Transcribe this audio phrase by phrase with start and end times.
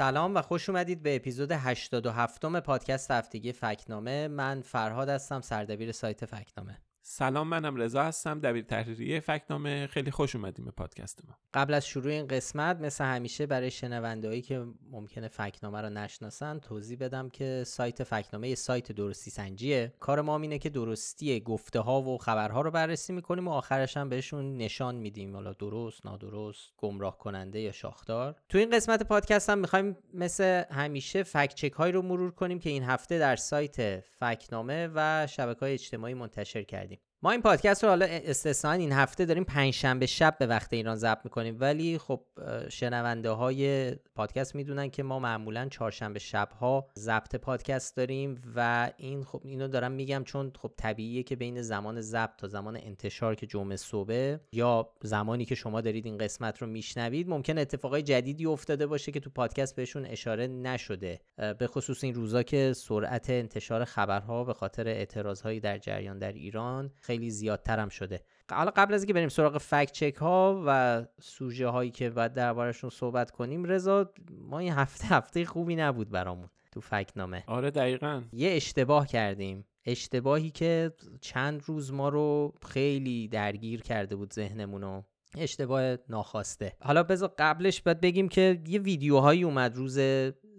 [0.00, 4.28] سلام و خوش اومدید به اپیزود 87 م پادکست هفتگی فکنامه.
[4.28, 6.78] من فرهاد هستم سردبیر سایت فکنامه.
[7.20, 9.86] سلام منم رضا هستم دبیر تحریریه فکنامه.
[9.86, 11.38] خیلی خوش اومدیم به پادکست ما.
[11.54, 16.98] قبل از شروع این قسمت مثل همیشه برای شنوندهایی که ممکنه فکنامه رو نشناسن توضیح
[16.98, 19.92] بدم که سایت فکنامه یه سایت درستی سنجیه.
[20.00, 24.08] کار ما اینه که درستی گفته ها و خبرها رو بررسی می‌کنیم و آخرش هم
[24.08, 25.34] بهشون نشان میدیم.
[25.34, 28.36] حالا درست نادرست گمراه کننده یا شاخدار.
[28.48, 32.70] تو این قسمت پادکست هم می‌خوایم مثل همیشه فکت چک هایی رو مرور کنیم که
[32.70, 36.98] این هفته در سایت فکنامه و شبکه های اجتماعی منتشر کردیم.
[37.22, 41.18] ما این پادکست رو حالا استثنا این هفته داریم پنجشنبه شب به وقت ایران ضبط
[41.24, 41.56] می‌کنیم.
[41.60, 42.20] ولی خب
[42.68, 49.24] شنونده های پادکست می‌دونن که ما معمولا چهارشنبه شب ها ضبط پادکست داریم و این
[49.24, 53.46] خب اینو دارم میگم چون خب طبیعیه که بین زمان ضبط تا زمان انتشار که
[53.46, 58.86] جمعه صبح یا زمانی که شما دارید این قسمت رو میشنوید ممکن اتفاقای جدیدی افتاده
[58.86, 61.20] باشه که تو پادکست بهشون اشاره نشده.
[61.58, 66.90] به خصوص این روزا که سرعت انتشار خبرها به خاطر اعتراضهایی در جریان در ایران
[67.10, 68.20] خیلی زیادتر هم شده.
[68.50, 72.90] حالا قبل از اینکه بریم سراغ فکت چک ها و سوژه هایی که باید دربارشون
[72.90, 78.22] صحبت کنیم رضا ما این هفته هفته خوبی نبود برامون تو فکت نامه آره دقیقا.
[78.32, 79.64] یه اشتباه کردیم.
[79.84, 85.02] اشتباهی که چند روز ما رو خیلی درگیر کرده بود ذهنمونو
[85.38, 86.72] اشتباه ناخواسته.
[86.80, 89.98] حالا بذار قبلش باید بگیم که یه ویدیوهایی اومد روز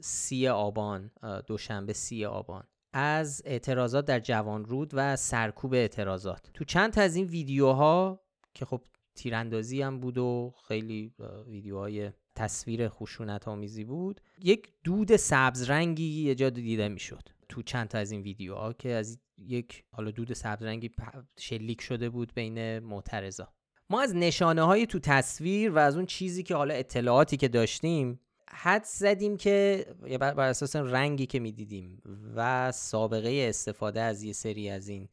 [0.02, 1.12] سی آبان
[1.48, 2.64] دوشنبه سی آبان.
[2.94, 6.52] از اعتراضات در جوان رود و سرکوب اعتراضات.
[6.54, 8.22] تو چند تا از این ویدیوها
[8.54, 8.82] که خب
[9.16, 11.14] تیراندازی هم بود و خیلی
[11.48, 17.24] ویدیوهای تصویر خشونت آمیزی بود یک دود سبز رنگی یه جا دیده می‌شد.
[17.50, 20.92] تو چند تا از این ویدیوها که از یک حالا دود سبز رنگی
[21.38, 23.54] شلیک شده بود بین معترضا.
[23.90, 28.20] ما از نشانه های تو تصویر و از اون چیزی که حالا اطلاعاتی که داشتیم
[28.54, 29.86] حد زدیم که
[30.20, 32.02] بر اساس رنگی که می‌دیدیم
[32.36, 35.10] و سابقه استفاده از یه سری از این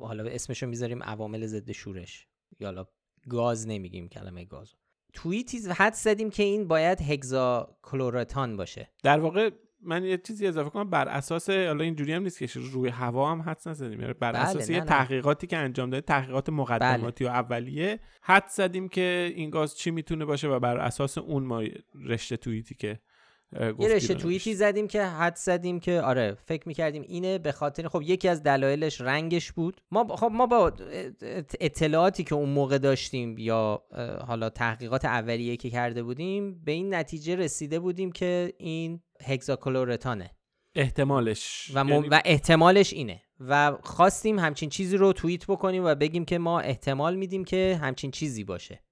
[0.00, 2.26] حالا اسمشو می‌ذاریم عوامل ضد شورش.
[2.60, 2.88] یا
[3.28, 4.74] گاز نمیگیم کلمه گاز.
[5.12, 8.90] توییتی حد زدیم که این باید هگزا کلوراتان باشه.
[9.02, 9.50] در واقع
[9.82, 10.90] من یه چیزی اضافه کنم.
[10.90, 14.38] بر اساس حالا اینجوری هم نیست که روی هوا هم حدس نزدیم یعنی بر بله
[14.38, 17.32] اساس یه تحقیقاتی که انجام داده تحقیقات مقدماتی بله.
[17.32, 21.62] و اولیه حد زدیم که این گاز چی می‌تونه باشه و بر اساس اون ما
[22.04, 23.00] رشته توییتی که
[23.52, 28.02] یه رشته توییتی زدیم که حد زدیم که آره فکر می‌کردیم اینه به خاطر خب
[28.02, 29.80] یکی از دلایلش رنگش بود.
[29.90, 30.72] ما خب ما با
[31.60, 33.82] اطلاعاتی که اون موقع داشتیم یا
[34.26, 40.30] حالا تحقیقات اولیه که کرده بودیم به این نتیجه رسیده بودیم که این هگزاکلورتانه
[40.74, 41.70] احتمالش.
[41.74, 42.08] و, یعنی...
[42.08, 43.22] و احتمالش اینه.
[43.40, 48.10] و خواستیم همچین چیزی رو توییت بکنیم و بگیم که ما احتمال میدیم که همچین
[48.10, 48.82] چیزی باشه.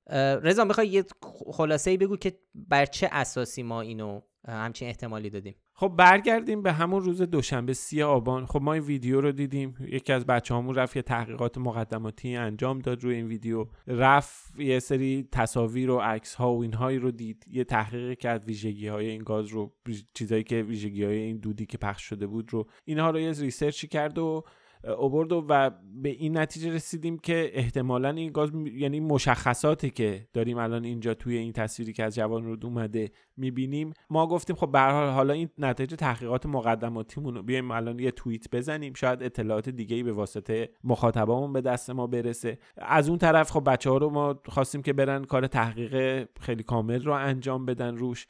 [0.42, 1.04] رضا می‌خوای یه
[1.52, 5.54] خلاصه ای بگو که بر چه اساسی ما اینو همچین احتمالی دادیم.
[5.74, 8.46] خب برگردیم به همون روز دوشنبه سی آبان.
[8.46, 9.74] خب ما این ویدیو رو دیدیم.
[9.80, 13.66] یکی از بچه همون رفت یه تحقیقات مقدماتی انجام داد روی این ویدیو.
[13.86, 17.44] رفت یه سری تصاویر و عکس ها و اینهایی رو دید.
[17.50, 19.74] یه تحقیق کرد ویژگی های این گاز رو
[20.14, 22.66] چیزایی که ویژگی های این دودی که پخش شده بود رو.
[22.84, 24.44] اینها رو یه ریسرچی کرد و
[24.84, 25.70] اوورد و
[26.02, 31.36] به این نتیجه رسیدیم که احتمالا این گاز یعنی مشخصاتی که داریم الان اینجا توی
[31.36, 33.92] این تصویری که از جوان رود اومده می‌بینیم.
[34.10, 38.92] ما گفتیم خب به حالا این نتیجه تحقیقات مقدماتیمون رو بیایم الان یه توییت بزنیم.
[38.94, 42.58] شاید اطلاعات دیگه ای به واسطه مخاطبامون به دست ما برسه.
[42.76, 47.02] از اون طرف خب بچه ها رو ما خواستیم که برن کار تحقیق خیلی کامل
[47.02, 48.26] رو انجام بدن روش.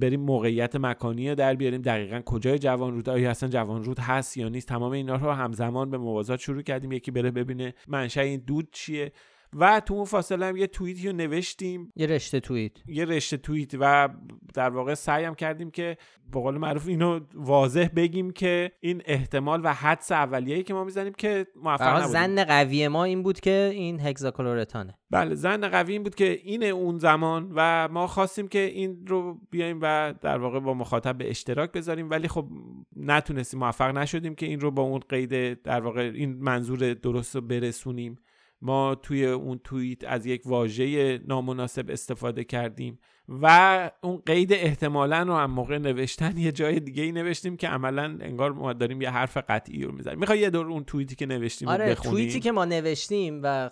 [0.00, 1.82] بریم موقعیت مکانی در بیاریم.
[1.82, 5.90] دقیقا کجای جوان رود آیا اصلا جوان رود هست یا نیست؟ تمام اینا رو همزمان
[5.90, 6.92] به موازات شروع کردیم.
[6.92, 9.12] یکی بره ببینه منشأ این دود چیه.
[9.58, 11.92] و تو اون فاصله هم یه توییتی رو نوشتیم.
[11.96, 12.72] یه رشته توییت.
[12.86, 14.08] یه رشته توییت و
[14.54, 15.96] در واقع سعیم کردیم که
[16.32, 21.12] به قول معروف اینو واضح بگیم که این احتمال و حدس اولیه‌ای که ما می‌زنیم
[21.12, 22.12] که موفق نبودیم.
[22.12, 26.62] زن قوی ما این بود که این هگزاکلورتانه بله زن قوی این بود که این
[26.62, 31.30] اون زمان و ما خواستیم که این رو بیایم و در واقع با مخاطب به
[31.30, 32.10] اشتراک بذاریم.
[32.10, 32.48] ولی خب
[32.96, 37.40] نتونستیم موفق نشدیم که این رو با اون قید در واقع این منظور درست رو
[37.40, 38.18] برسونیم.
[38.66, 42.98] ما توی اون توییت از یک واژه نامناسب استفاده کردیم
[43.28, 48.18] و اون قید احتمالا رو هم موقع نوشتن یه جای دیگه ای نوشتیم که عملا
[48.20, 50.18] انگار ما داریم یه حرف قطعی رو می‌زنیم.
[50.18, 53.70] می‌خوای یه دور اون توییتی که نوشتیم آره توییتی که ما نوشتیم و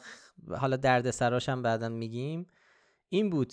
[0.58, 2.46] حالا درد سراش هم بعدا میگیم
[3.08, 3.52] این بود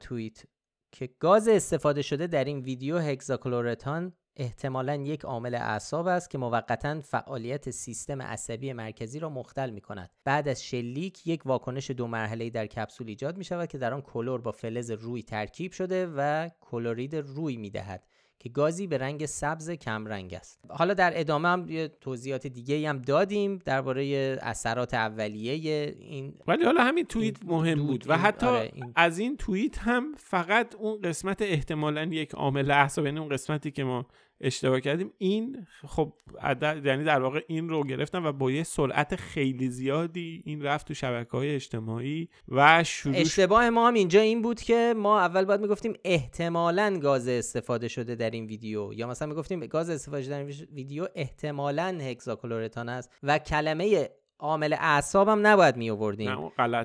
[0.00, 0.44] توییت
[0.92, 7.00] که گاز استفاده شده در این ویدیو هگزاکلورتان احتمالا یک عامل اعصاب است که موقتا
[7.00, 12.50] فعالیت سیستم عصبی مرکزی را مختل می کند بعد از شلیک یک واکنش دو مرحله‌ای
[12.50, 16.48] در کپسول ایجاد می شود که در آن کلور با فلز روی ترکیب شده و
[16.60, 18.06] کلورید روی می دهد
[18.38, 20.60] که گازی به رنگ سبز کمرنگ است.
[20.68, 25.52] حالا در ادامه هم یه توضیحات دیگه هم دادیم درباره اثرات اولیه
[25.98, 30.14] این ولی حالا همین توییت مهم بود و حتی آره، این- از این توییت هم
[30.16, 34.06] فقط اون قسمت احتمالا یک عامل اعصاب یعنی اون قسمتی که ما
[34.42, 35.12] اشتباه کردیم.
[35.18, 40.42] این خب عدد- یعنی در واقع این رو گرفتم و با یه سرعت خیلی زیادی
[40.46, 44.94] این رفت تو شبکه های اجتماعی و شروع اشتباه ما هم اینجا این بود که
[44.96, 48.92] ما اول باید می‌گفتیم احتمالا گاز استفاده شده در این ویدیو.
[48.92, 54.76] یا مثلا می‌گفتیم گاز استفاده شده در این ویدیو احتمالا هکساکلورتان است و کلمه عامل
[54.80, 56.30] اعصاب هم نباید می آوردیم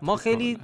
[0.01, 0.57] ما خیلی.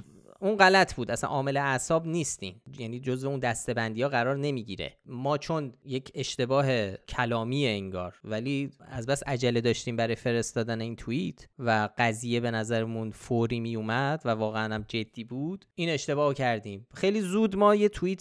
[0.44, 1.10] اون غلط بود.
[1.10, 2.62] اصلا عامل اعصاب نیستیم.
[2.78, 4.92] یعنی جزو اون دستبندی ها قرار نمی‌گیره.
[5.06, 11.48] ما چون یک اشتباه کلامی انگار ولی از بس عجله داشتیم برای فرستادن این توییت
[11.58, 15.64] و قضیه به نظرمون فوری می اومد و واقعا هم جدی بود.
[15.74, 16.86] این اشتباه کردیم.
[16.94, 18.20] خیلی زود ما یه توییت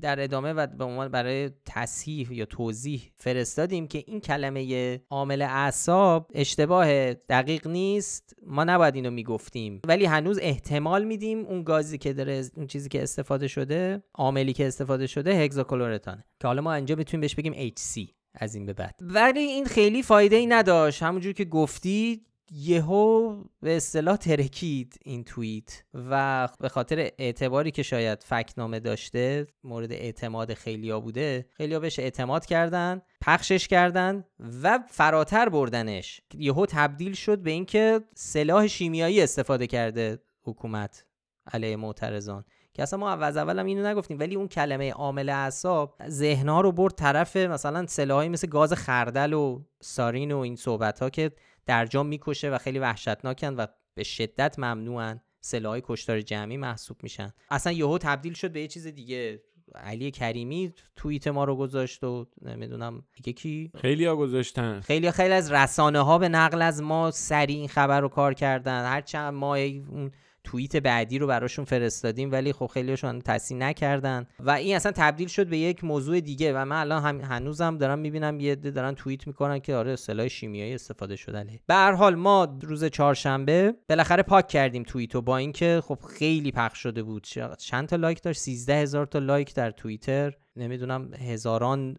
[0.00, 6.30] در ادامه و به عنوان برای تصحیح یا توضیح فرستادیم که این کلمه عامل اعصاب
[6.34, 8.36] اشتباه دقیق نیست.
[8.46, 9.80] ما نباید اینو می‌گفتیم.
[9.86, 14.66] ولی هنوز احتمال میدیم اون گازی که داره اون چیزی که استفاده شده عاملی که
[14.66, 18.94] استفاده شده هگزاکلورتانه که حالا ما اینجا می‌تونیم بهش بگیم HC از این به بعد.
[19.00, 21.02] ولی این خیلی فایده ای نداشت.
[21.02, 22.22] همونجور که گفتی
[22.52, 29.92] یهو به اصطلاح ترکید این توییت و به خاطر اعتباری که شاید فکنامه داشته مورد
[29.92, 34.24] اعتماد خیلیا بوده خیلیا بهش اعتماد کردن پخشش کردن
[34.62, 36.20] و فراتر بردنش.
[36.34, 41.04] یهو تبدیل شد به اینکه سلاح شیمیایی استفاده کرده حکومت.
[41.52, 42.44] علیه معترضان.
[42.74, 46.72] که اصلا ما از اول هم اینو نگفتیم ولی اون کلمه عامل اعصاب ذهنها رو
[46.72, 51.30] برد طرف مثلا سلاحایی مثل گاز خردل و سارین و این صحبت ها که
[51.66, 55.20] در جا می‌کشه و خیلی وحشتناکن و به شدت ممنوعن.
[55.40, 57.32] سلاحهای کشتار جمعی محسوب میشن.
[57.50, 59.42] اصلا یهو تبدیل شد به یه چیز دیگه.
[59.74, 63.70] علی کریمی توییت ما رو گذاشت و نمی‌دونم دیگه کی.
[63.76, 64.80] خیلی ها گذاشتن.
[64.80, 68.84] خیلی خیلی از رسانه ها به نقل از ما سریع این خبر رو کار کردن.
[68.84, 70.10] هر چند ما اون
[70.44, 74.26] توییت بعدی رو براشون فرستادیم ولی خب خیلیشون تصحیح نکردن.
[74.40, 77.98] و این اصلا تبدیل شد به یک موضوع دیگه و من الان هم هنوزم دارم
[77.98, 81.60] می‌بینم یه عده دارن توییت می‌کنن که آره سلاح شیمیایی استفاده شده.
[81.66, 86.78] به هر حال ما روز چهارشنبه بالاخره پاک کردیم توییتو با اینکه خب خیلی پخش
[86.78, 87.26] شده بود.
[87.58, 90.32] چند تا like داشت؟ 13 هزار تا like در توییتر.
[90.60, 91.96] نمی‌دونم هزاران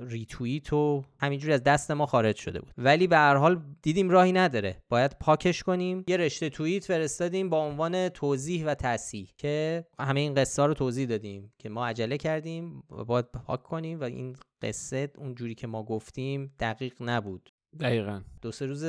[0.00, 2.72] ریتوییت و همینجوری از دست ما خارج شده بود.
[2.78, 4.82] ولی به هر حال دیدیم راهی نداره.
[4.88, 6.04] باید پاکش کنیم.
[6.08, 11.06] یه رشته توییت فرستادیم با عنوان توضیح و تصحیح که همه این قصه رو توضیح
[11.06, 15.82] دادیم که ما عجله کردیم و باید پاک کنیم و این قصه اونجوری که ما
[15.82, 17.50] گفتیم دقیق نبود.
[17.80, 18.20] دقیقا.
[18.42, 18.84] دو سه روز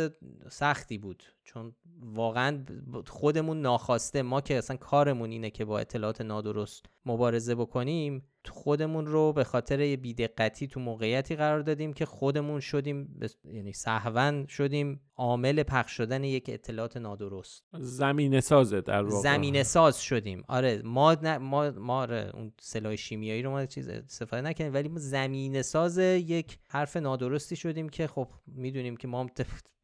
[0.50, 1.24] سختی بود.
[1.44, 2.66] چون واقعا
[3.08, 9.34] خودمون ناخواسته ما که اصلا کارمون اینه که با اطلاعات نادرست مبارزه بکنیم خودمون رو
[9.34, 13.36] به خاطر بیدقتی تو موقعیتی قرار دادیم که خودمون شدیم بس...
[13.44, 17.64] یعنی سهون شدیم عامل پخش شدن یک اطلاعات نادرست.
[17.74, 19.24] زمینه سازه در واقع.
[19.24, 20.44] زمینه ساز شدیم.
[20.48, 24.90] آره ما نه ما ما آره اون سلاح شیمیایی رو ما چیز استفاده نکنیم ولی
[24.90, 29.28] ما زمینه ساز یک حرف نادرستی شدیم که خب می‌دونیم که ما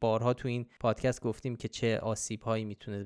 [0.02, 3.04] بارها تو این پادکست گفتیم که چه آسیب هایی می‌تونه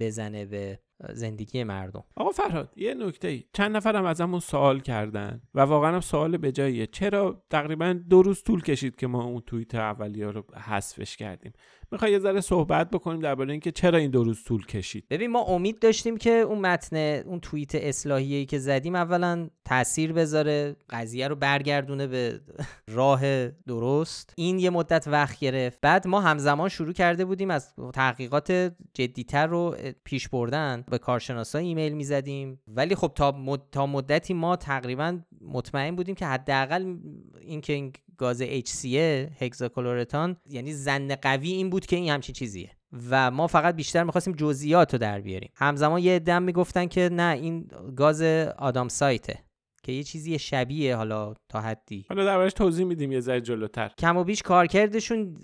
[0.00, 0.80] بزنه به
[1.12, 2.04] زندگی مردم.
[2.16, 3.44] آقا فرهاد یه نکته ای.
[3.52, 6.86] چند نفرم ازمون سوال کردن و واقعا هم سوال به جاییه.
[6.86, 11.52] چرا تقریبا دو روز طول کشید که ما اون توییت اولیا رو حذفش کردیم؟
[11.92, 15.42] می‌خوای یه ذره صحبت بکنیم درباره اینکه چرا این دو روز طول کشید؟ ببین ما
[15.42, 21.36] امید داشتیم که اون متن اون توییت اصلاحیه‌ای که زدیم اولا تاثیر بذاره قضیه رو
[21.36, 22.40] برگردونه به
[22.88, 24.32] راه درست.
[24.36, 25.78] این یه مدت وقت گرفت.
[25.82, 30.84] بعد ما همزمان شروع کرده بودیم از تحقیقات جدیتر رو پیش بردن.
[30.90, 32.60] به کارشناسا ایمیل می‌زدیم.
[32.68, 33.62] ولی خب تا, مد...
[33.72, 36.96] تا مدتی ما تقریبا مطمئن بودیم که حداقل
[37.40, 42.70] اینکه این گاز HCA هگزاکلورتان یعنی زن قوی این بود که این همچین چیزیه.
[43.10, 45.50] و ما فقط بیشتر می‌خواستیم جزئیات رو در بیاریم.
[45.54, 48.22] همزمان یه دم می‌گفتن که نه این گاز
[48.58, 49.45] آدامسایته
[49.86, 52.06] که یه چیزی شبیه حالا تا حدی.
[52.08, 53.92] حالا دربارش توضیح میدیم یه ذره جلوتر.
[53.98, 55.36] کم و بیش کارکردشون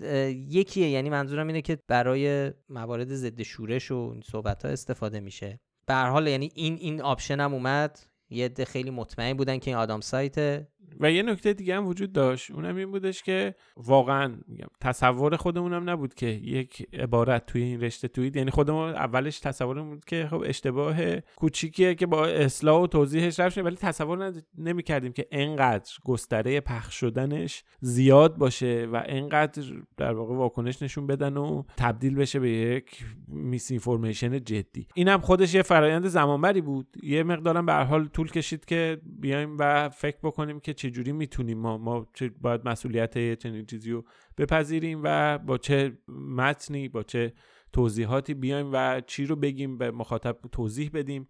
[0.49, 0.89] یکیه.
[0.89, 5.59] یعنی منظورم اینه که برای موارد ضد شورش و این صحبت ها استفاده میشه.
[5.85, 7.99] به حال یعنی این این option هم اومد.
[8.29, 10.67] یه عده خیلی مطمئن بودن که این آدامسایته
[10.99, 12.51] و یه نکته دیگه هم وجود داشت.
[12.51, 18.07] اونم این بودش که واقعا میگم تصور خودمونم نبود که یک عبارت توی این رشته
[18.07, 23.39] توییت یعنی خودمون اولش تصورمون بود که خب اشتباه کوچیکیه که با اصلاح و توضیحش
[23.39, 29.63] رفت ولی تصور نمی کردیم که انقدر گستره پخش شدنش زیاد باشه و انقدر
[29.97, 34.87] در واقع واکنش نشون بدن و تبدیل بشه به یک میس اینفورمیشن جدی.
[34.93, 36.87] اینم خودش یه فرایند زمانبری بود.
[37.03, 41.77] یه مقدارم به حال طول کشید که بیایم و فکر بکنیم که چجوری می‌تونیم ما
[41.77, 42.07] ما
[42.41, 44.05] باید مسئولیت چنین چیزی رو
[44.37, 47.33] بپذیریم و با چه متنی با چه
[47.73, 51.27] توضیحاتی بیایم و چی رو بگیم به مخاطب توضیح بدیم.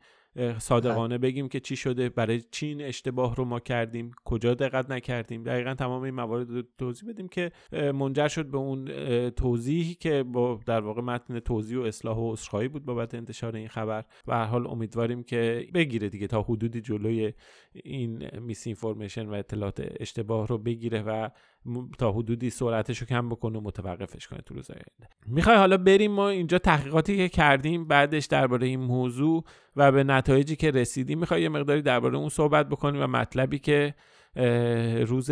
[0.58, 5.44] صادقانه بگیم که چی شده برای چین اشتباه رو ما کردیم کجا دقت نکردیم.
[5.44, 8.86] دقیقا تمام این موارد رو توضیح بدیم که منجر شد به اون
[9.30, 13.68] توضیحی که با در واقع متن توضیح و اصلاح و عذرخواهی بود بابت انتشار این
[13.68, 14.06] خبر.
[14.28, 17.34] و هر حال امیدواریم که بگیره دیگه تا حدودی جلوی
[17.74, 21.30] این میس و اطلاعات اشتباه رو بگیره و
[21.98, 25.16] تا حدودی سرعتش رو کم بکنه و متوقفش کنه تو روزهای آینده.
[25.26, 29.44] می‌خوای حالا بریم ما اینجا تحقیقاتی که کردیم بعدش درباره این موضوع
[29.76, 33.96] و به نتایجی که رسیدیم می‌خوای یه مقداری درباره اون صحبت بکنیم و مطلبی که
[35.06, 35.32] روز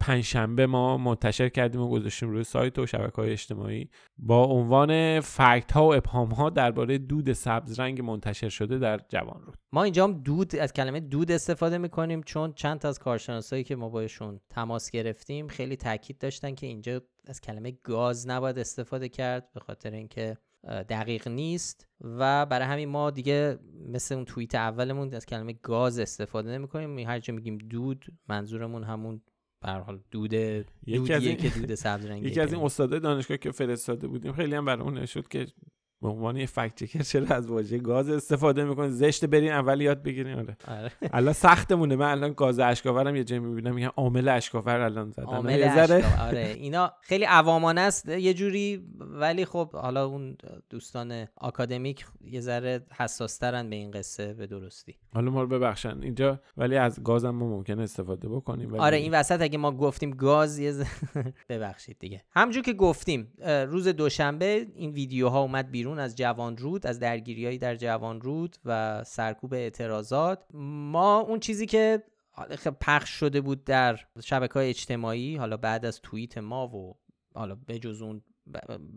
[0.00, 3.90] پنجشنبه ما منتشر کردیم و گذاشتیم روی سایت و شبکه های اجتماعی.
[4.18, 9.42] با عنوان فکت ها و ابهام ها درباره دود سبز رنگ منتشر شده در جوان
[9.42, 9.58] رود.
[9.72, 13.76] ما اینجا هم دود از کلمه دود استفاده می‌کنیم چون چند تا از کارشناسایی که
[13.76, 19.48] ما باشون تماس گرفتیم خیلی تاکید داشتن که اینجا از کلمه گاز نباید استفاده کرد
[19.54, 20.36] به خاطر اینکه
[20.68, 26.50] دقیق نیست و برای همین ما دیگه مثل اون توییت اولمون از کلمه گاز استفاده
[26.50, 29.22] نمی کنیم هر جا میگیم دود منظورمون همون
[29.62, 30.32] به حال دود
[30.86, 31.36] یکی از این...
[31.36, 34.32] که دود سبز رنگی یکی از این استادای دانشگاه که فرستاده بودیم.
[34.32, 35.46] خیلی هم برامون نشد که
[36.02, 40.02] به عنوان یه فکت چکر چرا از واژه گاز استفاده می‌کنید زشت برین اول یاد
[40.02, 40.38] بگیرین.
[40.38, 40.92] آره, آره.
[41.12, 41.96] الان سختمونه.
[41.96, 45.62] من الان گاز اشکاورم یه جایی می‌بینم میگن عامل اشکاور الان زدن عامل
[46.20, 46.54] آره.
[46.58, 50.36] اینا خیلی عوامانه است یه جوری ولی خب حالا اون
[50.70, 54.94] دوستان آکادمیک یه ذره حساس ترن به این قصه به درستی.
[55.14, 56.02] حالا ما رو ببخشن.
[56.02, 60.58] اینجا ولی از گازم ما ممکن استفاده بکنیم آره این وسط اگه ما گفتیم گاز
[60.58, 60.84] یه ز...
[61.48, 62.24] ببخشید دیگه.
[62.30, 63.32] همونجور که گفتیم
[63.68, 65.91] روز دوشنبه این ویدیوها اومد بیرون.
[65.98, 70.44] از جوان رود از درگیریایی در جوان رود و سرکوب اعتراضات.
[70.54, 72.02] ما اون چیزی که
[72.80, 76.96] پخش شده بود در شبکه های اجتماعی حالا بعد از توییت ما و
[77.34, 78.22] حالا بجز اون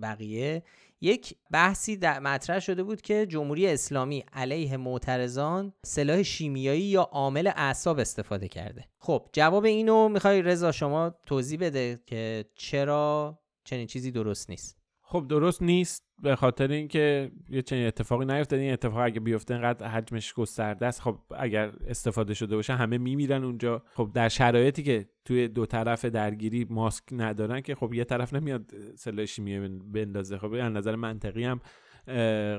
[0.02, 0.64] بقیه
[1.02, 7.52] یک بحثی در مطرح شده بود که جمهوری اسلامی علیه معترضان سلاح شیمیایی یا عامل
[7.56, 8.86] اعصاب استفاده کرده.
[9.00, 14.85] خب جواب اینو می‌خوای رضا شما توضیح بده که چرا چنین چیزی درست نیست.
[15.16, 19.88] خب درست نیست به خاطر اینکه یه چنین اتفاقی نیفتاد این اتفاق اگه بیفته اینقدر
[19.88, 21.02] حجمش گسترده است.
[21.02, 23.84] خب اگر استفاده شده باشه همه میمیرن اونجا.
[23.94, 28.72] خب در شرایطی که توی دو طرف درگیری ماسک ندارن که خب یه طرف نمیاد
[28.96, 30.38] سلاح شیمیایی بندازه.
[30.38, 31.60] خب از نظر منطقی هم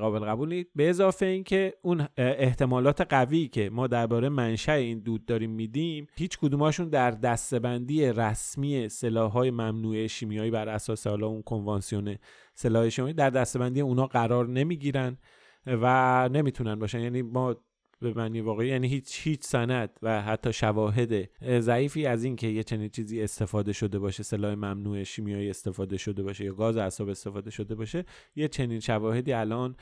[0.01, 5.51] قابل قبول به اضافه اینکه اون احتمالات قوی که ما درباره منشأ این دود داریم
[5.51, 12.17] میدیم هیچ کدوماشون در دستبندی رسمی سلاح‌های ممنوعه شیمیایی بر اساس حالا اون کنوانسیون
[12.55, 15.19] سلاح شیمیایی در دستبندی اونا قرار نمی‌گیرن
[15.67, 17.01] و نمی‌تونن باشن.
[17.01, 17.57] یعنی ما
[18.01, 18.69] به معنی واقعی.
[18.69, 21.29] یعنی هیچ هیچ سند و حتی شواهد
[21.61, 26.23] ضعیفی از این که یه چنین چیزی استفاده شده باشه سلاح ممنوع شیمیایی استفاده شده
[26.23, 28.05] باشه یا گاز اعصاب استفاده شده باشه
[28.37, 29.77] یه چنین شواهدی الان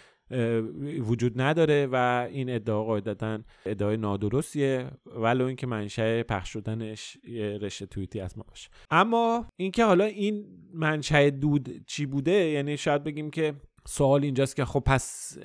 [1.00, 7.86] وجود نداره و این ادعا قاعدتا ادعای نادرستیه ولو اینکه منشأ پخش شدنش یه رشته
[7.86, 8.70] توییتی از ما باشه.
[8.90, 10.44] اما اینکه حالا این
[10.74, 13.54] منشأ دود چی بوده یعنی شاید بگیم که
[13.86, 15.38] سوال اینجاست که خب پس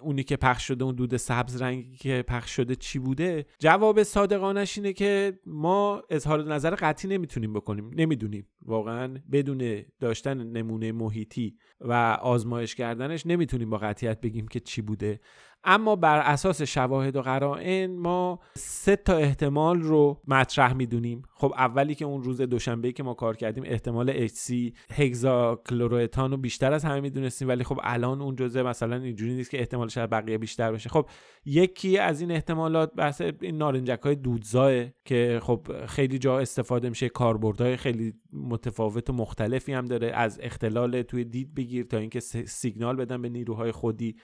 [0.00, 4.78] اونی که پخش شده اون دود سبز رنگی که پخش شده چی بوده؟ جواب صادقانش
[4.78, 8.48] اینه که ما اظهار نظر قطعی نمی‌تونیم بکنیم نمی‌دونیم.
[8.62, 15.20] واقعا بدون داشتن نمونه محیطی و آزمایش کردنش نمی‌تونیم با قطعیت بگیم که چی بوده.
[15.66, 21.22] اما بر اساس شواهد و قرائن ما سه تا احتمال رو مطرح می‌دونیم.
[21.34, 24.52] خب اولی که اون روز دوشنبه که ما کار کردیم احتمال HC
[24.92, 29.50] هگزا کلوروتان رو بیشتر از همه می‌دونستیم ولی خب الان اون جزء مثلا اینجوری نیست
[29.50, 30.88] که احتمال شاید بقیه بیشتر باشه.
[30.88, 31.08] خب
[31.44, 34.72] یکی از این احتمالات بحث این نارنجک های دودزاه
[35.04, 40.10] که خب خیلی جا استفاده میشه کاربردهای خیلی متفاوت و مختلفی هم داره.
[40.10, 44.16] از اختلال توی دید بگیر تا اینکه سیگنال بدن به نیروهای خودی.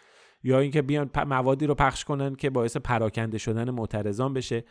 [0.44, 4.64] یا اینکه بیان موادی رو پخش کنن که باعث پراکنده شدن معترضان بشه.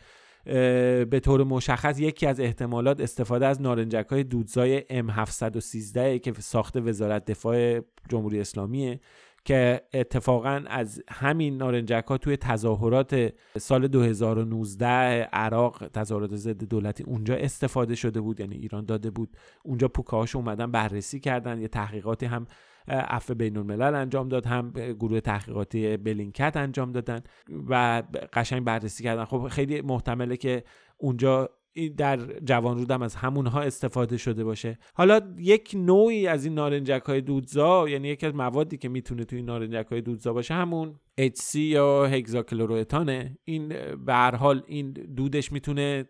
[0.44, 7.24] به طور مشخص یکی از احتمالات استفاده از نارنجک های دودزای M713 که ساخت وزارت
[7.24, 9.00] دفاع جمهوری اسلامیه
[9.44, 14.86] که اتفاقا از همین نارنجک ها توی تظاهرات سال 2019
[15.32, 19.36] عراق تظاهرات ضد دولتی اونجا استفاده شده بود یعنی ایران داده بود.
[19.62, 22.46] اونجا پوکاهاش اومدن بررسی کردن یه تحقیقاتی هم
[22.88, 27.20] عفو بین الملل انجام داد هم گروه تحقیقاتی بلینکت انجام دادن
[27.68, 29.24] و قشنگ بررسی کردن.
[29.24, 30.64] خب خیلی محتمله که
[30.96, 31.50] اونجا
[31.96, 34.78] در جوان رودم از همونها استفاده شده باشه.
[34.94, 39.42] حالا یک نوعی از این نارنجک های دودزا یعنی یکی از موادی که می‌تونه توی
[39.42, 43.68] نارنجک های دودزا باشه همون HC یا هگزاکلوروتانه این
[44.06, 46.04] به هر حال این دودش می‌تونه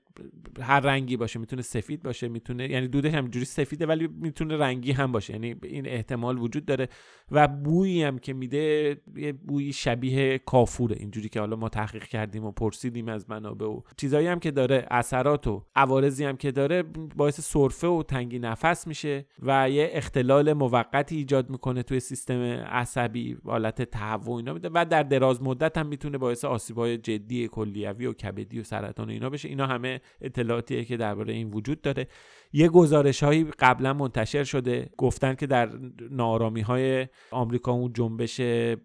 [0.61, 5.13] هر رنگی باشه می‌تونه سفید باشه می‌تونه یعنی دودش همینجوری سفیده ولی می‌تونه رنگی هم
[5.13, 5.33] باشه.
[5.33, 6.89] یعنی این احتمال وجود داره
[7.31, 10.97] و بویی هم که میده یه بویی شبیه کافوره.
[10.99, 14.87] اینجوری که حالا ما تحقیق کردیم و پرسیدیم از منابع و چیزایی هم که داره
[14.91, 16.83] اثرات و عوارضی هم که داره
[17.17, 23.37] باعث سرفه و تنگی نفس میشه و یه اختلال موقتی ایجاد می‌کنه توی سیستم عصبی
[23.45, 24.55] حالت تهوع اینا.
[24.55, 29.09] میده و در دراز مدت هم می‌تونه باعث آسیب‌های جدی کلیوی و کبدی و سرطان
[29.09, 29.49] و اینا بشه.
[29.49, 32.07] اینا همه اطلاعاتیه که درباره این وجود داره.
[32.53, 34.91] یه گزارش هایی قبلا منتشر شده.
[34.97, 35.69] گفتن که در
[36.11, 38.41] ناآرامی های آمریکا اون جنبش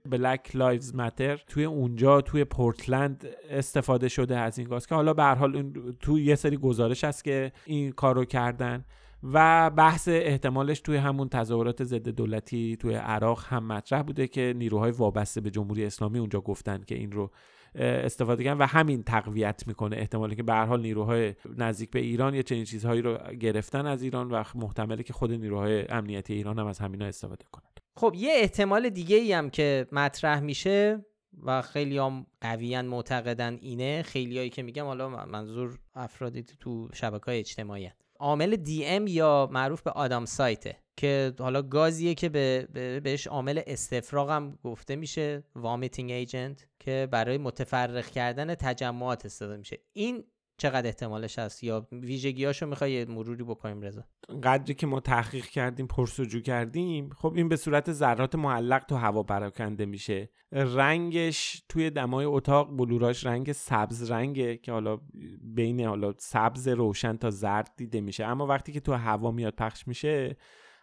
[0.10, 5.24] Black Lives Matter توی اونجا توی پورتلند استفاده شده از این گاز که حالا به
[5.24, 8.86] هر حال توی یه سری گزارش هست که این کارو کردن.
[9.24, 14.92] و بحث احتمالش توی همون تظاهرات ضد دولتی توی عراق هم مطرح بوده که نیروهای
[14.92, 17.32] وابسته به جمهوری اسلامی اونجا گفتن که این رو
[17.76, 19.98] استفاده کردن و همین تقویت می‌کنه.
[19.98, 24.32] احتمالی که به حال نیروهای نزدیک به ایران یا چنین چیزهایی رو گرفتن از ایران
[24.32, 28.90] و محتمله که خود نیروهای امنیتی ایران هم از همینا استفاده کنند خب یه احتمال
[28.90, 31.06] دیگه ای هم که مطرح میشه
[31.44, 37.40] و خیلی هم قویا معتقدن اینه خیلیایی که میگم حالا منظور افرادی تو شبکه های
[37.40, 42.68] اجتماعی عامل دی ام یا معروف به آدام سایته که حالا گازیه که به
[43.04, 49.80] بهش عامل استفراغ هم گفته میشه وامیتینگ ایجنت که برای متفرق کردن تجمعات استفاده میشه.
[49.94, 50.24] این
[50.58, 54.04] چقدر احتمالش هست؟ یا ویژگیاشو می‌خوای مروری بکنیم رضا؟
[54.44, 59.24] قدری که ما تحقیق کردیم پرسجو کردیم خب این به صورت ذرات معلق تو هوا
[59.24, 60.30] پراکنده میشه.
[60.52, 65.00] رنگش توی دمای اتاق بلوراش رنگ سبز رنگه که حالا
[65.42, 68.26] بین حالا سبز روشن تا زرد دیده میشه.
[68.26, 70.38] اما وقتی که تو هوا میاد پخش میشه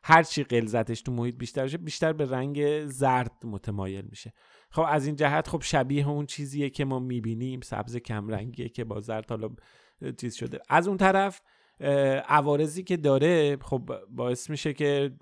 [0.04, 4.32] هر چی غلظتش تو محیط بیشتر بشه بیشتر به رنگ زرد متمایل میشه.
[4.74, 7.60] خب از این جهت خب شبیه اون چیزیه که ما می‌بینیم.
[7.60, 9.48] سبز کمرنگیه که با زرد حالا
[10.20, 10.60] چیز شده.
[10.68, 11.40] از اون طرف
[12.28, 15.12] عوارضی که داره خب باعث میشه که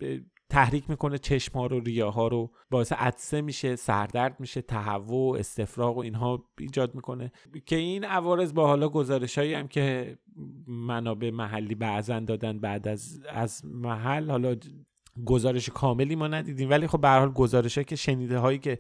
[0.49, 2.53] تحریک می‌کنه چشما رو ریاها رو.
[2.71, 7.33] باعث عدسه میشه سردرد میشه تهوع استفراغ و اینها ایجاد می‌کنه.
[7.67, 10.19] که این عوارض با حالا گزارش هایی هم که
[10.67, 14.57] منابع محلی بعضا دادن بعد از از محل حالا
[15.25, 16.71] گزارش کاملی ما ندیدیم.
[16.71, 18.79] ولی خب به هر حال گزارش که شنیده هایی که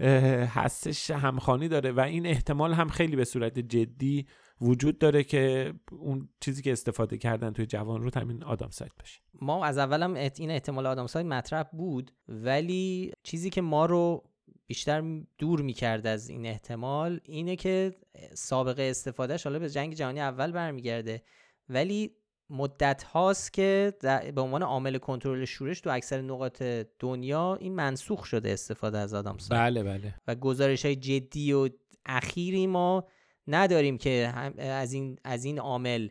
[0.00, 4.26] هستش همخانی داره و این احتمال هم خیلی به صورت جدی
[4.60, 9.20] وجود داره که اون چیزی که استفاده کردن توی جوان رو همین آدم سایت باشه
[9.42, 14.24] ما از اولم این احتمال آدم سایت مطرح بود ولی چیزی که ما رو
[14.66, 17.94] بیشتر دور می‌کرد از این احتمال اینه که
[18.34, 21.22] سابقه استفادهش حالا به جنگ جهانی اول برمیگرده.
[21.68, 22.10] ولی
[22.50, 23.92] مدت هاست که
[24.34, 26.62] به عنوان عامل کنترل شورش تو اکثر نقاط
[26.98, 30.14] دنیا این منسوخ شده استفاده از آدم سایت بله بله.
[30.28, 31.68] و گزارش های جدی و
[32.06, 33.04] اخیری ما
[33.46, 36.08] نداریم که از این از این عامل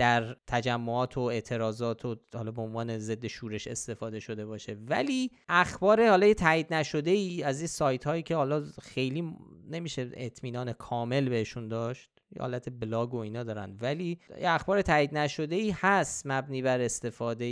[0.00, 4.76] در تجمعات و اعتراضات و حالا به عنوان ضد شورش استفاده شده باشه.
[4.86, 9.36] ولی اخبار حالا تایید نشده ای از این سایت هایی که حالا خیلی
[9.70, 12.19] نمیشه اطمینان کامل بهشون داشت.
[12.38, 13.76] حالت بلاگ و اینا دارن.
[13.80, 17.44] ولی یه اخبار تایید نشده ای هست مبنی بر استفاده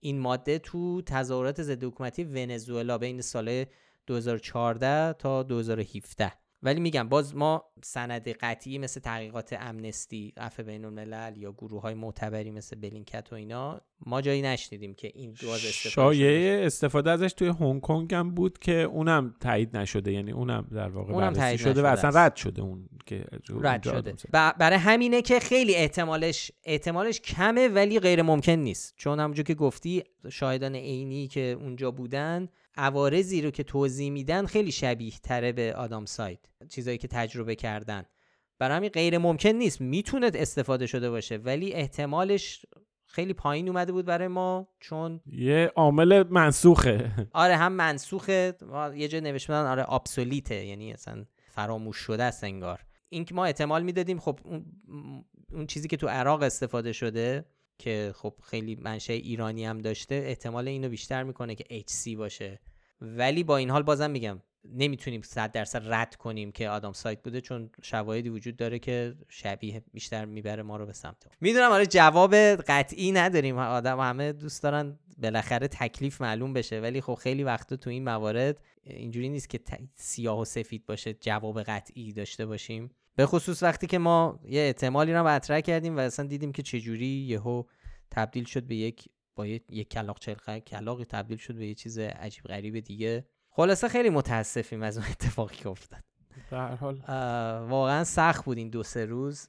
[0.00, 3.64] این ماده تو تظاهرات ضد حکومتی ونزوئلا بین سال
[4.06, 11.36] 2014 تا 2017 ولی میگم باز ما سند قطعی مثل تحقیقات امنستی عفو بین الملل
[11.36, 15.90] یا گروه های معتبری مثل بلینکت و اینا ما جایی نشنیدیم که این گاز استفاده
[15.90, 20.88] شایعه استفاده ازش توی هنگ کنگ هم بود که اونم تایید نشده یعنی اونم در
[20.88, 23.24] واقع اونم تایید شده و اصلا رد شده اون که
[23.60, 24.14] رد شده.
[24.32, 28.94] برای همینه که خیلی احتمالش احتمالش کمه ولی غیر ممکن نیست.
[28.96, 34.72] چون همونجور که گفتی شاهدان عینی که اونجا بودن عوارضی رو که توضیح میدن خیلی
[34.72, 38.04] شبیه تره به آدام سایت چیزایی که تجربه کردن.
[38.58, 42.66] برای همین غیر ممکن نیست می‌تونه استفاده شده باشه ولی احتمالش
[43.06, 47.10] خیلی پایین اومده بود برای ما چون یه عامل منسوخه.
[47.32, 48.54] آره هم منسوخه
[48.94, 52.80] یه جای نوشته آره ابسولیته یعنی اصلا فراموش شده است انگار.
[53.08, 54.64] این که ما احتمال می‌دادیم خب اون,
[55.52, 57.44] اون چیزی که تو عراق استفاده شده
[57.78, 62.60] که خب خیلی منشه ایرانی هم داشته احتمال اینو بیشتر می‌کنه که HC باشه.
[63.00, 67.40] ولی با این حال بازم میگم نمی‌تونیم صد درصد رد کنیم که آدم سایت بوده
[67.40, 72.34] چون شواهدی وجود داره که شبیه بیشتر می‌بره ما رو به سمت می‌دونم آره جواب
[72.54, 73.58] قطعی نداریم.
[73.58, 78.60] آدم همه دوست دارن بالاخره تکلیف معلوم بشه ولی خب خیلی وقتا تو این موارد
[78.82, 79.60] اینجوری نیست که
[79.94, 82.90] سیاه و سفید باشه جواب قطعی داشته باشیم.
[83.16, 87.06] به خصوص وقتی که ما یه احتمالی رو مطرح کردیم و اصلا دیدیم که چجوری
[87.06, 87.62] یهو
[88.10, 92.44] تبدیل شد به یک با یک کلاق چلقه کلاقی تبدیل شد به یه چیز عجیب
[92.44, 93.26] غریب دیگه.
[93.50, 96.02] خلاصه خیلی متاسفیم از اون اتفاقی که افتاد.
[96.50, 97.00] در حال.
[97.68, 99.48] واقعا سخت بود این دو سه روز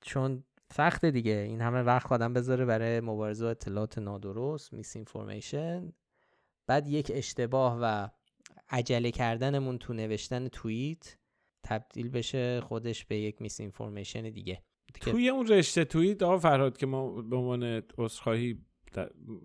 [0.00, 1.32] چون سخت دیگه.
[1.32, 5.92] این همه وقت آدم بذاره برای مبارزه اطلاعات نادرست میس اینفورمیشن
[6.66, 8.08] بعد یک اشتباه و
[8.68, 11.16] عجله کردنمون تو نوشتن توییت.
[11.68, 14.62] تبدیل بشه خودش به یک میس اینفورمیشن دیگه
[15.00, 18.58] توی اون رشته توییت آقا فرهاد که ما به عنوان عذرخواهی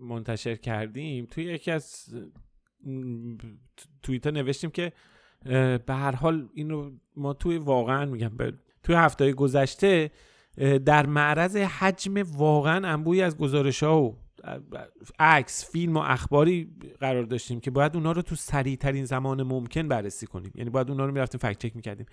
[0.02, 2.06] منتشر کردیم توی یکی از
[4.04, 4.94] توییتر نوشتیم که
[5.86, 8.32] به هر حال اینو ما توی واقعا میگم
[8.84, 10.12] توی هفته گذشته
[10.86, 14.18] در معرض حجم واقعا انبوی از گزارش ها و
[15.20, 19.88] عکس فیلم و اخباری قرار داشتیم که باید اونا رو تو سریع ترین زمان ممکن
[19.88, 20.52] بررسی کنیم.
[20.56, 22.06] یعنی باید اونا رو می‌رفتیم فکت چک می‌کردیم.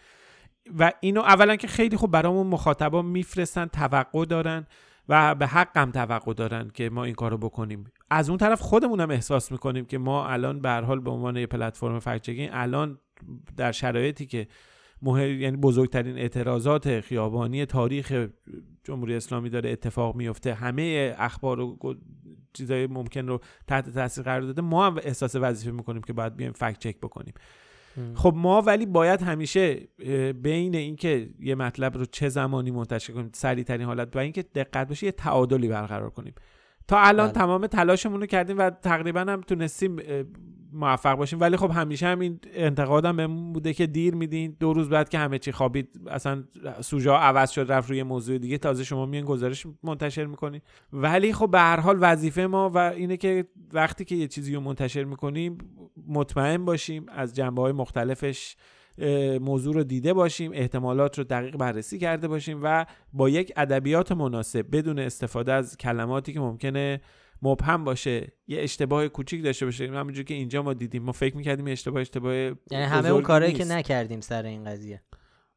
[0.79, 4.67] و اینو اولا که خیلی خوب برامون مخاطبا میفرستن توقع دارن
[5.09, 7.85] و به حقم توقع دارن که ما این کارو بکنیم.
[8.11, 11.99] از اون طرف خودمونم احساس می‌کنیم که ما الان به حال به عنوان یه پلتفرم
[11.99, 12.99] فکت الان
[13.57, 14.49] در شرایطی که
[15.03, 18.27] مهم یعنی بزرگترین اعتراضات خیابانی تاریخ
[18.85, 20.55] جمهوری اسلامی داره اتفاق میفته.
[20.55, 21.97] همه اخبار و
[22.53, 24.63] چیزای ممکن رو تحت تاثیر قرار داده.
[24.63, 27.35] ما هم احساس وظیفه می‌کنیم که باید بیایم فکت چک بکنیم.
[28.15, 29.75] خب ما ولی باید همیشه
[30.43, 34.89] بین اینکه یه مطلب رو چه زمانی منتشر کنیم سریع ترین حالت و اینکه دقت
[34.89, 36.35] باشه یه تعادلی برقرار کنیم.
[36.89, 37.35] تا الان بله.
[37.35, 39.97] تمام تلاشمون رو کردیم و تقریبا هم تونستیم
[40.73, 41.41] موفق باشیم.
[41.41, 44.57] ولی خب همیشه هم این انتقادم بهمون بوده که دیر میدین.
[44.61, 46.45] دو روز بعد که همه چی خوابید اصلا
[46.81, 48.59] سوژه عوض شد رفت روی موضوع دیگه.
[48.59, 53.17] تازه شما میان گزارش منتشر می‌کنید ولی خب به هر حال وظیفه ما و اینه
[53.17, 55.59] که وقتی که یه چیزی رو منتشر می‌کنیم
[56.09, 58.57] مطمئن باشیم از جنبه های مختلفش
[59.41, 64.67] موضوع رو دیده باشیم احتمالات رو دقیق بررسی کرده باشیم و با یک ادبیات مناسب
[64.73, 67.01] بدون استفاده از کلماتی که ممکنه
[67.43, 69.87] مبهم باشه یه اشتباه کوچیک داشته باشه.
[69.87, 73.65] همونجوری که اینجا ما دیدیم ما فکر می‌کردیم اشتباه اشتباه یعنی همه اون کارهایی که
[73.65, 75.03] نکردیم سر این قضیه.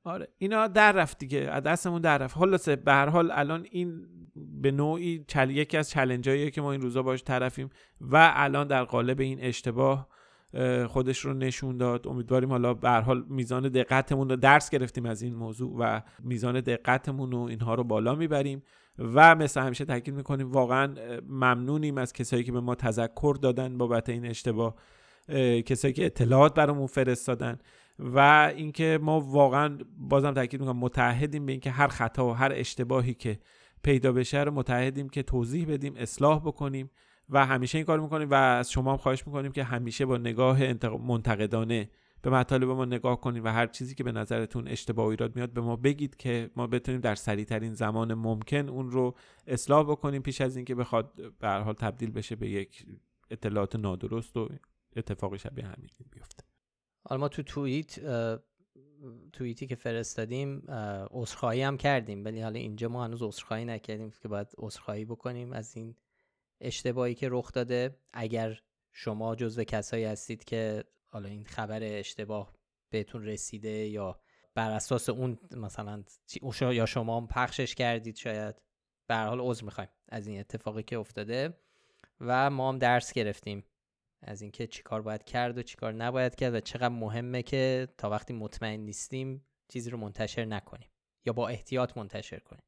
[0.03, 1.39] آره اینا در رفت دیگه.
[1.59, 2.35] دستمون در رفت.
[2.37, 5.49] خلاصه به هر حال الان این به نوعی چل...
[5.49, 7.69] یکی از چلنجاییه که ما این روزا باش طرفیم
[8.01, 10.07] و الان در قالب این اشتباه
[10.87, 12.07] خودش رو نشون داد.
[12.07, 16.61] امیدواریم حالا به هر حال میزان دقتمون رو درس گرفتیم از این موضوع و میزان
[16.61, 18.63] دقتمون و اینها رو بالا می‌بریم.
[18.99, 20.95] و مثل همیشه تاکید می‌کنیم واقعا
[21.29, 24.75] ممنونیم از کسایی که به ما تذکر دادن بابت این اشتباه
[25.65, 27.57] کسایی که اطلاعات برامون فرستادن
[27.99, 28.19] و
[28.55, 33.39] اینکه ما واقعا بازم تاکید می‌کنم متحدیم به اینکه هر خطا و هر اشتباهی که
[33.83, 36.89] پیدا بشه رو متحدیم که توضیح بدیم اصلاح بکنیم
[37.29, 40.59] و همیشه این کار می‌کنیم و از شما هم خواهش می‌کنیم که همیشه با نگاه
[41.07, 41.89] منتقدانه
[42.23, 45.61] به مطالب ما نگاه کنید و هر چیزی که به نظرتون اشتباه ایراد میاد به
[45.61, 49.15] ما بگید که ما بتونیم در سریع ترین زمان ممکن اون رو
[49.47, 52.85] اصلاح بکنیم پیش از اینکه بخواد به هر حال تبدیل بشه به یک
[53.31, 54.49] اطلاعات نادرست و
[54.95, 56.43] اتفاقی شبیه همین بیفته.
[57.09, 57.99] حالا ما تو توییت
[59.33, 60.63] توییتی که فرستادیم
[61.11, 65.77] عذرخواهی هم کردیم ولی حالا اینجا ما هنوز عذرخواهی نکردیم که باید عذرخواهی بکنیم از
[65.77, 65.95] این
[66.61, 67.97] اشتباهی که رخ داده.
[68.13, 68.59] اگر
[68.91, 72.53] شما جزو کسایی هستید که حالا این خبر اشتباه
[72.89, 74.19] بهتون رسیده یا
[74.55, 76.03] بر اساس اون مثلا
[76.61, 78.55] یا شما هم پخشش کردید شاید؟
[79.07, 81.57] به حال عذر می‌خوایم از این اتفاقی که افتاده
[82.19, 83.65] و ما هم درس گرفتیم
[84.21, 88.33] از اینکه چیکار باید کرد و چیکار نباید کرد و چقدر مهمه که تا وقتی
[88.33, 90.89] مطمئن نیستیم چیزی رو منتشر نکنیم
[91.25, 92.63] یا با احتیاط منتشر کنیم.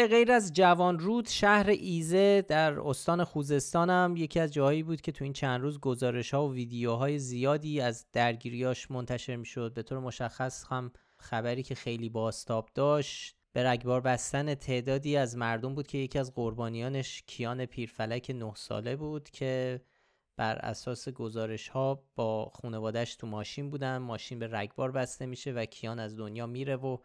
[0.00, 5.00] به غیر از جوان رود شهر ایزه در استان خوزستان هم یکی از جاهایی بود
[5.00, 9.74] که تو این چند روز گزارش ها و ویدیوهای زیادی از درگیریاش منتشر می شد
[9.74, 15.74] به طور مشخص هم خبری که خیلی باستاب داشت به رگبار بستن تعدادی از مردم
[15.74, 19.80] بود که یکی از قربانیانش کیان پیرفلک نه ساله بود که
[20.36, 23.98] بر اساس گزارش ها با خانوادش تو ماشین بودن.
[23.98, 26.98] ماشین به رگبار بسته میشه و کیان از دنیا میره و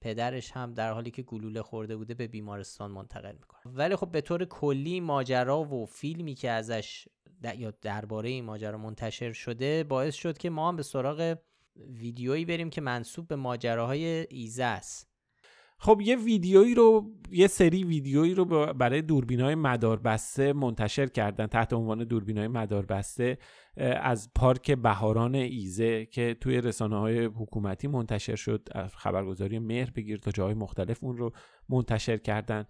[0.00, 3.72] پدرش هم در حالی که گلوله خورده بوده به بیمارستان منتقل می‌کنه.
[3.74, 7.08] ولی خب به طور کلی ماجرا و فیلمی که ازش
[7.56, 11.36] یا درباره این ماجرا منتشر شده باعث شد که ما هم به سراغ
[11.76, 15.15] ویدیویی بریم که منصوب به ماجراهای ایزه است.
[15.78, 22.04] خب یه ویدیویی رو یه سری ویدیویی رو برای دوربینای مداربسته منتشر کردن تحت عنوان
[22.04, 23.38] دوربینای مداربسته
[24.02, 28.68] از پارک بهاران ایزه که توی رسانه های حکومتی منتشر شد.
[28.96, 31.32] خبرگزاری مهر بگیر تا جاهای مختلف اون رو
[31.68, 32.64] منتشر کردن.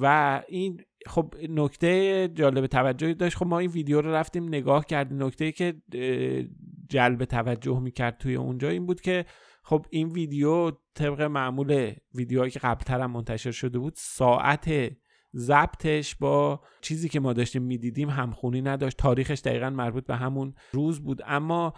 [0.00, 3.36] و این خب نکته جالب توجهی داشت.
[3.36, 5.22] خب ما این ویدیو رو رفتیم نگاه کردیم.
[5.22, 5.74] نکته که
[6.88, 9.24] جلب توجه می‌کرد توی اونجا این بود که
[9.68, 14.70] خب این ویدیو طبق معمول ویدیوهایی که قبلتر هم منتشر شده بود ساعت
[15.36, 18.96] ضبطش با چیزی که ما داشتیم می‌دیدیم همخونی نداشت.
[18.96, 21.22] تاریخش دقیقا مربوط به همون روز بود.
[21.26, 21.72] اما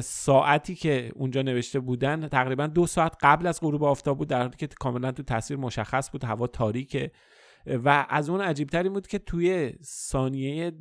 [0.00, 4.56] ساعتی که اونجا نوشته بودن تقریبا دو ساعت قبل از غروب آفتاب بود در حالی
[4.56, 6.24] که کاملا تو تصویر مشخص بود.
[6.24, 7.10] هوا تاریکه.
[7.66, 10.72] و از اون عجیبتری بود که توی ثانیه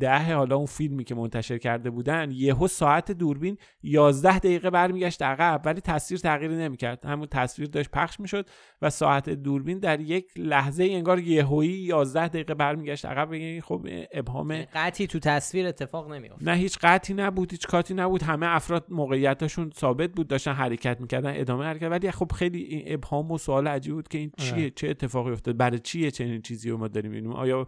[0.00, 5.62] ده حالا اون فیلمی که منتشر کرده بودن یهو ساعت دوربین 11 دقیقه برمیگشت عقب
[5.64, 7.04] ولی تصویر تغییری نمی‌کرد.
[7.04, 8.48] همون تصویر داشت پخش می‌شد
[8.82, 13.30] و ساعت دوربین در یک لحظه انگار یهویی 11 دقیقه برمیگشت عقب.
[13.30, 17.94] بگین خب ابهام یعنی قطعی تو تصویر اتفاق نمیافت نه هیچ قطعی نبود هیچ کاتی
[17.94, 18.22] نبود.
[18.22, 21.90] همه افراد موقعیتشون ثابت بود داشتن حرکت می‌کردن ادامه حرکت.
[21.90, 25.78] ولی خب خیلی ابهام و سوال عجیب بود که این چیه؟ چه اتفاقی افتاد؟ برای
[25.78, 27.36] چیه چنین چیزی رو ما داریم می‌بینیم.
[27.36, 27.66] آیا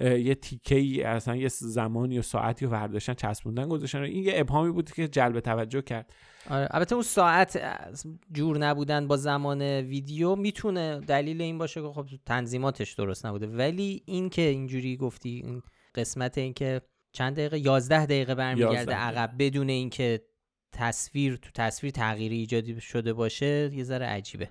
[0.00, 4.72] یه تیکه ای اصلا یه زمانی و ساعتی رو برداشتن چسبوندن گذاشتن؟ این یه ابهامی
[4.72, 6.12] بود که جلب توجه کرد.
[6.50, 7.60] آره البته اون ساعت
[8.32, 13.46] جور نبودن با زمان ویدیو می‌تونه دلیل این باشه که خب تنظیماتش درست نبوده.
[13.46, 15.62] ولی این که اینجوری گفتی این
[15.94, 16.80] قسمت این که
[17.12, 20.20] چند دقیقه 11 دقیقه برمیگرده عقب بدون اینکه
[20.72, 24.48] تصویر تو تصویر تغییری ایجادی شده باشه یه ذره عجیبه.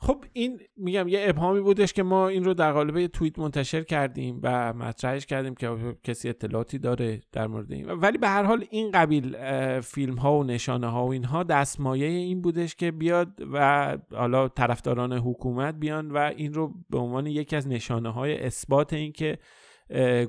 [0.00, 4.40] خب این میگم یه ابهامی بودش که ما این رو در قالب توییت منتشر کردیم
[4.42, 7.90] و مطرحش کردیم که کسی اطلاعاتی داره در مورد این.
[7.90, 9.36] ولی به هر حال این قبیل
[9.80, 15.12] فیلم ها و نشانه ها و اینها دستمایه این بودش که بیاد و حالا طرفداران
[15.12, 19.38] حکومت بیان و این رو به عنوان یکی از نشانه های اثبات این که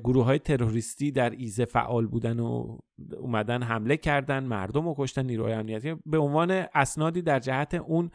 [0.04, 2.78] گروه های تروریستی در ایزه فعال بودن و
[3.20, 8.10] اومدن حمله کردن مردم و کشتن نیروهای امنیتی به عنوان اسنادی در جهت اون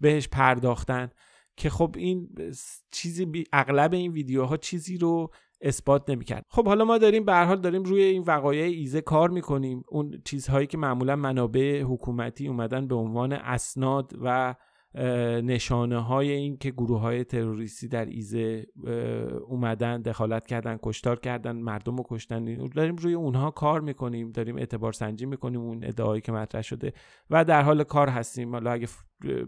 [0.00, 1.10] بهش پرداختن
[1.56, 2.28] که خب این
[2.92, 5.30] چیزی بی اغلب این ویدیوها چیزی رو
[5.60, 6.44] اثبات نمی‌کرد.
[6.48, 9.82] خب حالا ما داریم به حال داریم روی این وقایع ایزه کار می‌کنیم.
[9.88, 14.54] اون چیزهایی که معمولا منابع حکومتی اومدن به عنوان اسناد و
[14.94, 18.66] نشانه های این که گروه های تروریستی در ایزه
[19.46, 24.92] اومدن دخالت کردن کشتار کردن مردم رو کشتن داریم روی اونها کار می‌کنیم داریم اعتبار
[24.92, 26.92] سنجی می‌کنیم اون ادعایی که مطرح شده
[27.30, 28.52] و در حال کار هستیم.
[28.52, 28.88] حالا اگه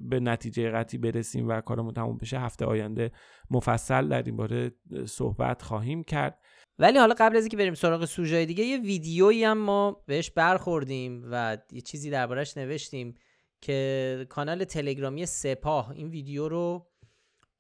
[0.01, 3.11] به نتیجه قطعی برسیم و کارمون تموم بشه هفته آینده
[3.51, 4.71] مفصل در این باره
[5.05, 6.39] صحبت خواهیم کرد.
[6.79, 11.25] ولی حالا قبل از اینکه بریم سراغ سوژه دیگه یه ویدیویی هم ما بهش برخوردیم
[11.31, 13.15] و یه چیزی دربارش نوشتیم.
[13.61, 16.87] که کانال تلگرامی سپاه این ویدیو رو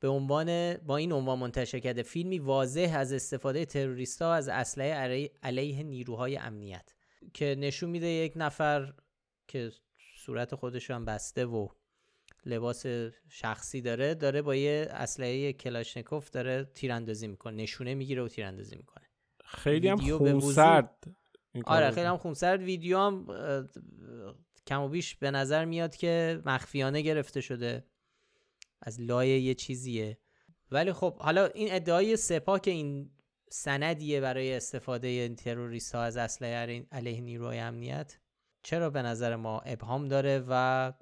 [0.01, 5.83] به عنوان با این عنوان منتشر کرده فیلمی واضح از استفاده تروریستا از اسلحه علیه
[5.83, 6.95] نیروهای امنیت
[7.35, 8.93] که نشون میده یک نفر
[9.49, 9.71] که
[10.17, 11.69] صورت خودش هم بسته و
[12.47, 12.87] لباس
[13.29, 19.07] شخصی داره داره با یه اسلحه کلاشنکوف داره تیراندازی می‌کنه نشونه می‌گیره و تیراندازی می‌کنه.
[19.45, 21.05] خیلی هم خونسرد
[21.65, 22.63] آره خیلی هم خونسرد.
[22.63, 23.27] ویدیو هم
[24.71, 27.85] کم و بیش به نظر میاد که مخفیانه گرفته شده.
[28.83, 30.19] از لایه یه چیزیه.
[30.71, 33.11] ولی خب حالا این ادعای سپاه که این
[33.49, 38.19] سندیه برای استفاده این تروریست ها از اسلحه علیه نیروی امنیت
[38.63, 40.93] چرا به نظر ما ابهام داره و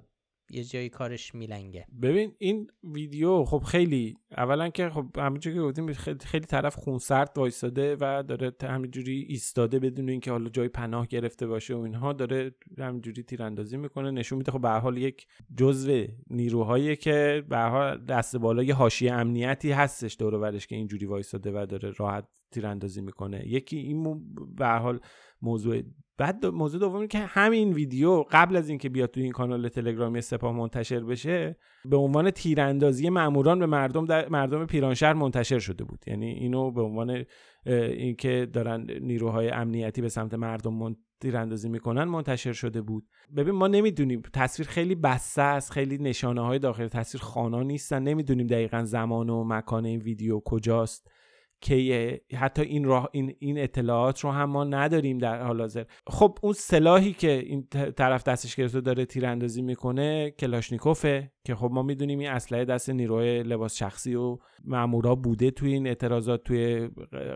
[0.49, 1.85] یه جایی کارش میلنگه.
[2.01, 7.97] ببین این ویدیو خب خیلی اولا که خب همینجوری که گفتیم خیلی, طرف خونسرد وایستاده
[7.99, 13.23] و داره همینجوری ایستاده بدون اینکه حالا جای پناه گرفته باشه و اینها داره همینجوری
[13.23, 14.11] تیراندازی می‌کنه.
[14.11, 19.71] نشون میده خب به حال یک جزء نیروهایی که به حال دست بالای حاشیه امنیتی
[19.71, 23.47] هستش دور که اینجوری وایستاده و داره راحت تیراندازی می‌کنه.
[23.47, 24.21] یکی این
[24.55, 24.99] به حال
[25.41, 25.81] موضوع.
[26.17, 30.51] بعد موضوع دومی که همین ویدیو قبل از اینکه بیاد توی این کانال تلگرامی سپاه
[30.51, 35.99] منتشر بشه به عنوان تیراندازی ماموران به مردم در مردم پیرانشهر منتشر شده بود.
[36.07, 37.23] یعنی اینو به عنوان
[37.65, 43.07] اینکه دارن نیروهای امنیتی به سمت مردم تیراندازی می‌کنن منتشر شده بود.
[43.35, 44.21] ببین ما نمی‌دونیم.
[44.33, 48.03] تصویر خیلی بسته است خیلی نشانه های داخل تصویر خانا نیستن.
[48.03, 51.11] نمی‌دونیم دقیقا زمان و مکان این ویدیو کجاست.
[51.61, 55.83] که حتی این راه این, این اطلاعات رو هم ما نداریم در حال حاضر.
[56.07, 57.67] خب اون سلاحی که این
[57.97, 63.43] طرف دستش گرفته داره تیراندازی می‌کنه کلاشنیکوفه که خب ما می‌دونیم این اسلحه دست نیروی
[63.43, 66.89] لباس شخصی و مامورا بوده توی این اعتراضات توی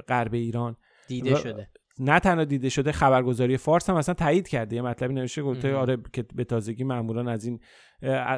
[0.07, 0.75] غرب ایران.
[1.07, 1.69] دیده شده.
[1.99, 4.75] نه تنها دیده شده خبرگزاری فارس هم اصلا تایید کرده.
[4.75, 7.59] یه مطلبی نوشته گفته آره که به تازگی ماموران از این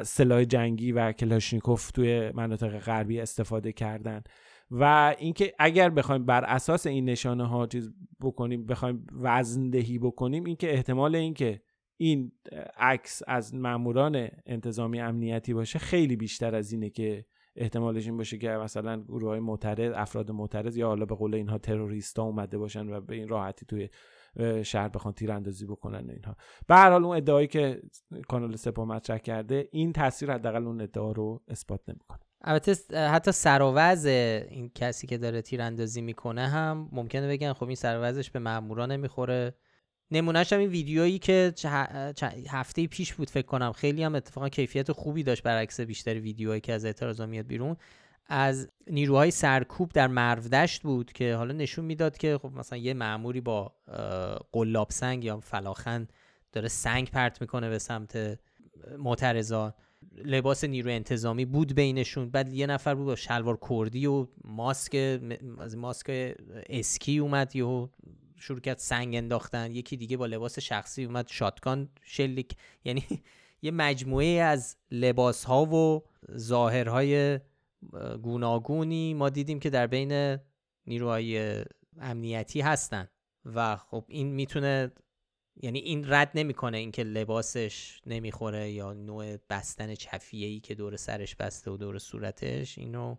[0.02, 4.22] سلاح جنگی و کلاشنیکوف توی مناطق غربی استفاده کردن.
[4.70, 10.44] و اینکه اگر بخوایم بر اساس این نشانه ها چیز بکنیم بخوایم وزن دهی بکنیم
[10.44, 11.62] اینکه احتمال اینکه
[11.96, 12.32] این
[12.78, 17.24] عکس از ماموران انتظامی امنیتی باشه خیلی بیشتر از اینه که
[17.56, 21.58] احتمالش این باشه که مثلا گروه های معترض افراد معترض یا حالا به قول اینها
[21.58, 23.88] تروریستا اومده باشن و به این راحتی توی
[24.62, 26.36] شهر بخوان تیراندازی بکنن اینها.
[26.68, 27.82] به هر حال اون ادعایی که
[28.28, 32.25] کانال سپاه مطرح کرده این تاثیر حداقل اون ادعا رو اثبات نمی‌کنه.
[32.40, 33.62] البته حتی سر
[34.50, 39.54] این کسی که داره تیراندازی می‌کنه هم ممکنه بگن خب این سر به مامورا نمی‌خوره.
[40.10, 41.54] نمونهش هم این ویدیویی که
[42.48, 43.72] هفته پیش بود فکر کنم.
[43.72, 47.76] خیلی هم اتفاقا کیفیت خوبی داشت برعکس بیشتر ویدیوهایی که از اعتراضا میاد بیرون.
[48.28, 53.40] از نیروهای سرکوب در مرودشت بود که حالا نشون می‌داد که خب مثلا یه معموری
[53.40, 53.72] با
[54.52, 56.08] قلاب سنگ یا فلاخن
[56.52, 58.38] داره سنگ پرت می‌کنه به سمت
[58.98, 59.72] معترضان.
[60.24, 62.30] لباس نیروی انتظامی بود بینشون.
[62.30, 65.20] بعد یه نفر بود با شلوار کردی و ماسک
[65.58, 66.34] از ماسک
[66.68, 67.88] اسکی اومد یهو
[68.36, 69.72] شروع کرد سنگ انداختن.
[69.72, 72.56] یکی دیگه با لباس شخصی اومد شاتگان شلیک.
[72.84, 73.04] یعنی
[73.62, 76.02] یه مجموعه از لباس ها و
[76.36, 77.40] ظاهرهای
[78.22, 80.38] گوناگونی ما دیدیم که در بین
[80.86, 81.64] نیروهای
[82.00, 83.08] امنیتی هستن.
[83.54, 84.92] و خب این می‌تونه
[85.62, 91.36] یعنی این رد نمی‌کنه اینکه لباسش نمی‌خوره یا نوع بستن چفیه ای که دور سرش
[91.36, 93.16] بسته و دور صورتش اینو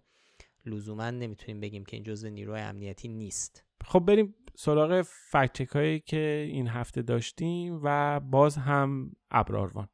[0.65, 3.63] لزوما نمی‌تونیم بگیم که این جزء نیروهای امنیتی نیست.
[3.85, 9.89] خب بریم سراغ فکچک هایی که این هفته داشتیم و باز هم ابراروان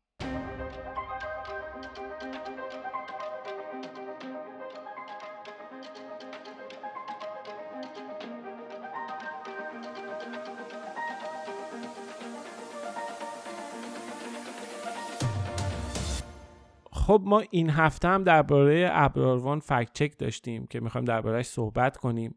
[17.14, 22.36] خب ما این هفته هم درباره ابراروان فکت چک داشتیم که می‌خوایم دربارهش صحبت کنیم.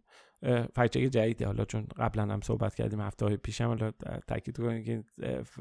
[0.74, 1.46] فکت جدیده.
[1.46, 3.92] حالا چون قبلا هم صحبت کردیم هفته های پیشم حالا
[4.26, 5.04] تاکید کنیم که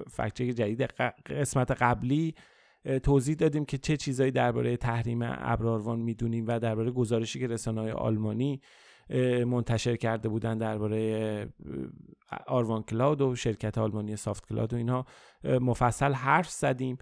[0.09, 0.81] فکت جدید
[1.25, 2.35] قسمت قبلی
[3.03, 7.91] توضیح دادیم که چه چیزایی درباره تحریم ابراروان می‌دونیم و درباره گزارشی که رسانه های
[7.91, 8.61] آلمانی
[9.45, 11.53] منتشر کرده بودن درباره
[12.47, 15.05] آروان کلاود و شرکت آلمانی سافت کلاود و اینها.
[15.43, 16.97] مفصل حرف زدیم.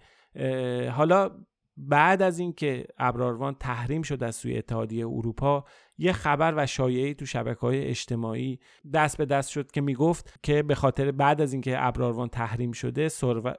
[0.91, 1.31] حالا
[1.77, 5.65] بعد از اینکه ابراروان تحریم شد از سوی اتحادیه اروپا
[5.97, 8.59] یه خبر و شایعی تو شبکه های اجتماعی
[8.93, 13.09] دست به دست شد که می‌گفت که به خاطر بعد از اینکه ابراروان تحریم شده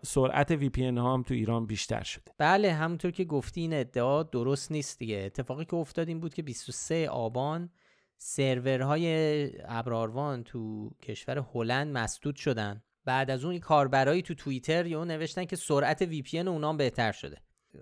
[0.03, 2.33] سرعت وی پی ها هم تو ایران بیشتر شده.
[2.39, 5.23] بله همونطور که گفتی این ادعا درست نیست دیگه.
[5.27, 7.71] اتفاقی که افتاد این بود که 23 آبان
[8.19, 12.83] سرورهای ابراروان تو کشور هلند مسدود شدن.
[13.05, 17.37] بعد از اون کاربرایی تو توییتر یا نوشتن که سرعت وی پی اونام بهتر شده.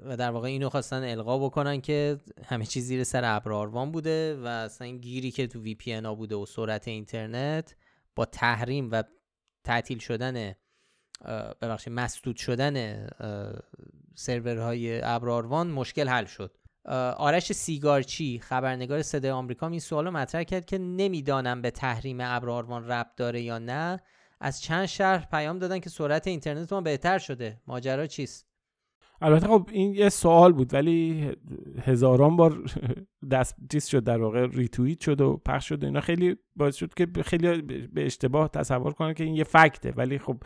[0.04, 4.46] و در واقع اینو خواستن القا بکنن که همه چیز زیر سر ابراروان بوده و
[4.46, 7.74] اصلا این گیری که تو وی پی بوده و سرعت اینترنت
[8.16, 9.02] با تحریم و
[9.64, 10.54] تعطیل شدن
[11.62, 13.06] ببخشید مسدود شدن
[14.14, 16.56] سرورهای ابراروان مشکل حل شد.
[17.16, 23.16] آرش سیگارچی خبرنگار صدای آمریکا این سوالو مطرح کرد که نمی‌دانم به تحریم ابراروان ربط
[23.16, 24.00] داره یا نه.
[24.40, 27.60] از چند شهر پیام دادن که سرعت اینترنت ما بهتر شده.
[27.66, 28.51] ماجرا چیست؟
[29.22, 31.30] البته خب این یه سوال بود ولی
[31.82, 32.64] هزاران بار
[33.30, 36.00] دست چیز شد در واقع ریتوییت شد و پخش شد و اینا.
[36.00, 39.92] خیلی باعث شد که خیلی به اشتباه تصور کنن که این یه فکته.
[39.96, 40.36] ولی خب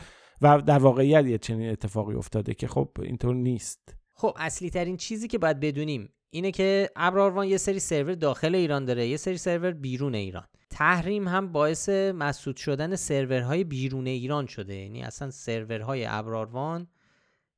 [0.43, 3.95] و در واقعیت یه چنین اتفاقی افتاده که خب اینطور نیست.
[4.15, 8.85] خب اصلی ترین چیزی که باید بدونیم اینه که ابراروان یه سری سرور داخل ایران
[8.85, 10.47] داره یه سری سرور بیرون ایران.
[10.71, 14.75] تحریم هم باعث مسدود شدن سرورهای بیرون ایران شده.
[14.75, 16.87] یعنی اصلا سرورهای ابراروان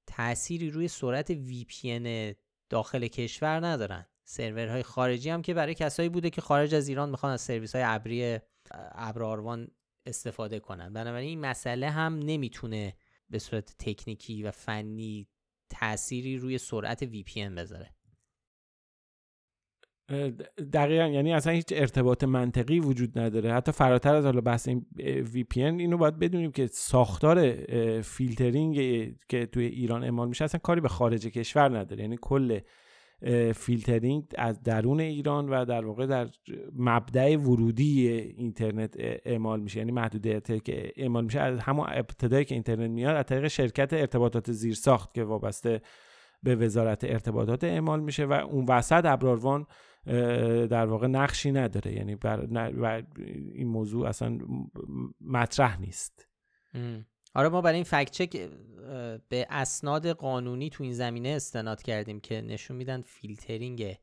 [0.08, 2.36] تأثیری روی سرعت VPN
[2.68, 4.06] داخل کشور ندارن.
[4.24, 7.84] سرورهای خارجی هم که برای کسایی بوده که خارج از ایران می‌خوان از سرویس های
[7.86, 8.38] ابری
[8.94, 9.68] ابراروان
[10.06, 10.92] استفاده کنن.
[10.92, 12.96] بنابراین این مسئله هم نمی‌تونه
[13.30, 15.28] به صورت تکنیکی و فنی
[15.70, 17.94] تأثیری روی سرعت VPN بذاره.
[20.72, 23.52] دقیقا یعنی اصلا هیچ ارتباط منطقی وجود نداره.
[23.52, 24.86] حتی فراتر از حالا بحث این
[25.32, 27.52] VPN و باید بدونیم که ساختار
[28.00, 28.76] فیلترینگ
[29.28, 32.02] که توی ایران اعمال میشه اصلا کاری به خارج کشور نداره.
[32.02, 32.58] یعنی کل
[33.54, 36.28] فیلترینگ از درون ایران و در واقع در
[36.76, 38.94] مبدأ ورودی اینترنت
[39.24, 39.78] اعمال میشه.
[39.78, 44.52] یعنی محدودیتی که اعمال میشه از همون ابتدایی که اینترنت میاد از طریق شرکت ارتباطات
[44.52, 45.80] زیرساخت که وابسته
[46.42, 49.66] به وزارت ارتباطات اعمال میشه و اون وسط ابر آروان
[50.70, 51.94] در واقع نقشی نداره.
[51.94, 53.04] یعنی بر,
[53.54, 54.38] این موضوع اصلا
[55.20, 56.28] مطرح نیست.
[57.34, 58.36] آره ما برای این fact check
[59.28, 63.96] به اسناد قانونی تو این زمینه استناد کردیم که نشون میدن فیلترینگ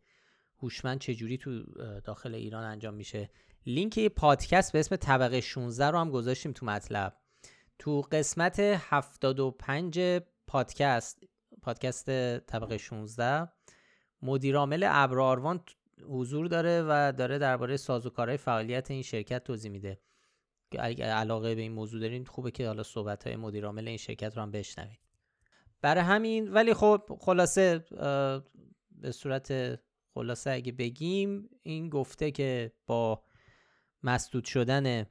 [0.61, 1.63] هوشمند چجوری تو
[2.03, 3.29] داخل ایران انجام میشه.
[3.65, 7.17] لینک یه پادکست به اسم طبقه 16 رو هم گذاشتیم تو مطلب.
[7.79, 9.99] تو قسمت 75
[10.47, 11.23] پادکست
[11.61, 13.49] پادکست طبقه 16
[14.21, 15.59] مدیرعامل ابراروان
[16.03, 19.99] حضور داره و داره درباره سازوکارهای فعالیت این شرکت توضیح میده.
[20.79, 24.41] اگه علاقه به این موضوع دارین خوبه که حالا صحبت های مدیرعامل این شرکت رو
[24.41, 24.99] هم بشنوید.
[25.81, 27.85] برای همین ولی خب خلاصه
[28.91, 29.79] به صورت
[30.13, 33.23] خلاصه اگه بگیم این گفته که با
[34.03, 35.05] مسدود شدن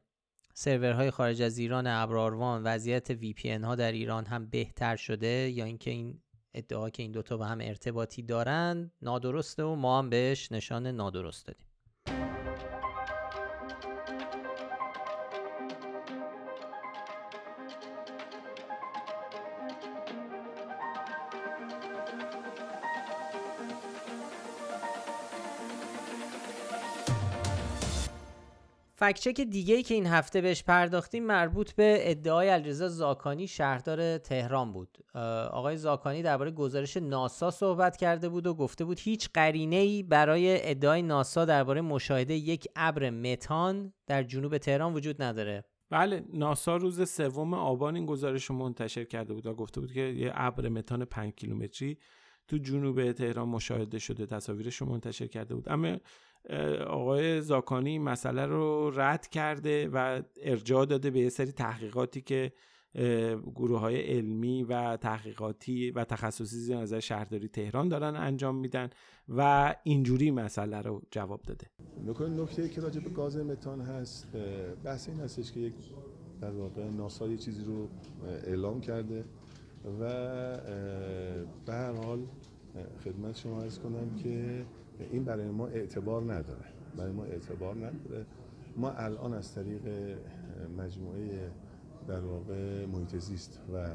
[0.54, 5.64] سرورهای خارج از ایران ابراروان وضعیت وی پی ها در ایران هم بهتر شده یا
[5.64, 6.22] اینکه این
[6.54, 11.46] ادعا که این دوتا با هم ارتباطی دارن نادرسته و ما هم بهش نشان نادرست
[11.46, 11.66] دادیم.
[29.04, 34.72] فکچک دیگه ای که این هفته بهش پرداختیم مربوط به ادعای علیرضا زاکانی شهردار تهران
[34.72, 34.98] بود.
[35.50, 40.70] آقای زاکانی درباره گزارش ناسا صحبت کرده بود و گفته بود هیچ قرینه ای برای
[40.70, 45.64] ادعای ناسا درباره مشاهده یک ابر متان در جنوب تهران وجود نداره.
[45.90, 50.00] بله ناسا روز سوم آبان این گزارش رو منتشر کرده بود و گفته بود که
[50.00, 51.98] یه ابر متان 5 کیلومتری
[52.48, 55.68] تو جنوب تهران مشاهده شده تصاویرش رو منتشر کرده بود.
[55.68, 55.96] اما
[56.86, 62.52] آقای زاکانی مسئله رو رد کرده و ارجاع داده به یه سری تحقیقاتی که
[63.54, 68.90] گروه های علمی و تحقیقاتی و تخصصی نظر شهرداری تهران دارن انجام میدن
[69.28, 71.66] و اینجوری مسئله رو جواب داده.
[72.20, 74.28] نکته که راجع به گاز متان هست؟
[74.84, 75.74] بحث این هستش که یک
[76.40, 77.88] در واقع ناسا یه چیزی رو
[78.46, 79.24] اعلام کرده
[80.00, 80.08] و
[81.66, 82.26] به هر حال
[83.04, 84.64] خدمت شما ارز کنم که
[85.12, 86.64] این برای ما اعتبار نداره.
[86.96, 88.26] برای ما اعتبار نداره.
[88.76, 89.80] ما الان از طریق
[90.78, 91.50] مجموعه
[92.08, 93.14] در واقع محیط
[93.74, 93.88] و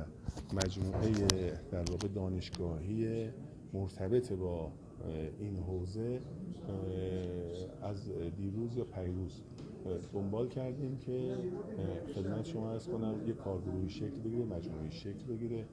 [0.53, 1.11] مجموعه
[1.71, 3.29] در واقع دانشگاهی
[3.73, 4.71] مرتبط با
[5.39, 6.19] این حوزه
[7.81, 9.41] از دیروز یا پیروز
[10.13, 11.37] دنبال کردیم که
[12.15, 15.65] خدمت شما از کنم یک کارگروهی شکل بگیره مجموعه شکل بگیره.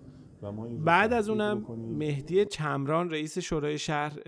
[0.84, 4.18] بعد از اونم مهدی چمران رئیس شورای شهر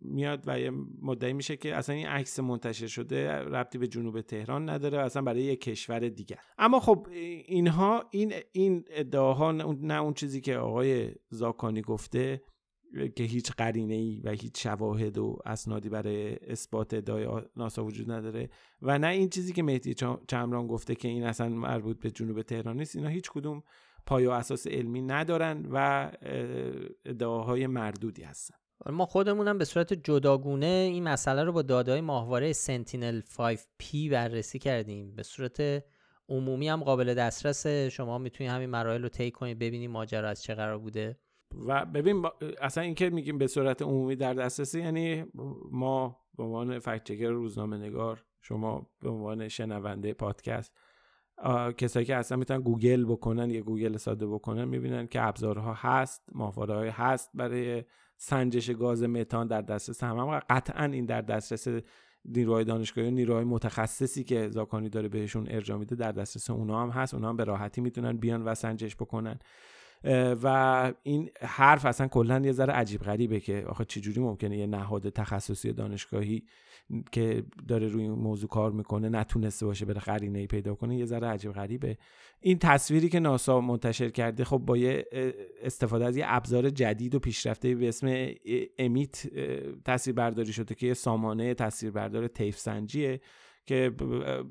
[0.00, 0.72] میاد و یه
[1.02, 5.42] مدعی میشه که اصلا این عکس منتشر شده ربطی به جنوب تهران نداره اصلا برای
[5.42, 6.38] یک کشور دیگر.
[6.58, 7.06] اما خب
[7.46, 12.42] اینها این این ادعاها نه اون چیزی که آقای زاکانی گفته
[13.16, 18.50] که هیچ قرینه ای و هیچ شواهد و اسنادی برای اثبات ادعای ناسا وجود نداره
[18.82, 19.94] و نه این چیزی که مهدی
[20.28, 22.96] چمران گفته که این اصلا مربوط به جنوب تهران نیست.
[22.96, 23.62] اینا هیچ کدوم
[24.08, 26.10] پای و اساس علمی ندارن و
[27.04, 28.54] ادعاهای مردودی هستن.
[28.86, 35.14] ما خودمونم به صورت جداگونه این مسئله رو با داده‌های ماهواره Sentinel 5P بررسی کردیم.
[35.14, 35.84] به صورت
[36.28, 40.54] عمومی هم قابل دسترس شما می‌تونید همین مراحل رو طی کنید ببینید ماجرا از چه
[40.54, 41.18] قرار بوده.
[41.66, 42.26] و ببین
[42.60, 45.24] اصلا اینکه میگیم به صورت عمومی در دسترسی یعنی
[45.70, 50.72] ما به عنوان fact روزنامه نگار شما به عنوان شنونده پادکست
[51.76, 56.90] کسایی که اصلا می‌تونن گوگل بکنن یا گوگل ساده بکنن می‌بینن که ابزارها هست ماهواره
[56.90, 57.84] هست برای
[58.16, 61.82] سنجش گاز متان در دسترس هم, هم قطعا این در دسترس
[62.24, 66.90] نیروهای دانشگاهی و نیروهای متخصصی که زاکانی داره بهشون ارجاع میده در دسترس اونا هم
[66.90, 69.38] هست اونا هم به راحتی می‌تونن بیان و سنجش بکنن.
[70.42, 75.08] و این حرف اصلا کلا یه ذره عجیب غریبه که آخه چجوری ممکنه یه نهاد
[75.08, 76.42] تخصصی دانشگاهی
[77.12, 81.04] که داره روی این موضوع کار می‌کنه نتونسته باشه بره قرینه ای پیدا کنه یه
[81.04, 81.98] ذره عجیب غریبه.
[82.40, 85.06] این تصویری که ناسا منتشر کرده خب با یه
[85.62, 88.28] استفاده از یه ابزار جدید و پیشرفته به اسم
[88.78, 89.26] امیت
[89.84, 93.20] تصویر برداری شده که یه سامانه تصویربردار تیف سنجیه
[93.66, 93.92] که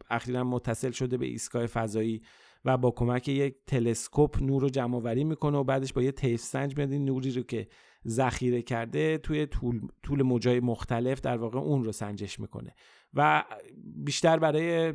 [0.10, 2.22] اخیرا متصل شده به ایستگاه فضایی
[2.66, 6.42] و با کمک یک تلسکوپ نور رو جمع آوری می‌کنه و بعدش با یه تیف
[6.42, 7.68] سنج میاد نوری رو که
[8.08, 12.76] ذخیره کرده توی طول, طول موجای مختلف در واقع اون رو سنجش می‌کنه.
[13.14, 13.44] و
[13.84, 14.94] بیشتر برای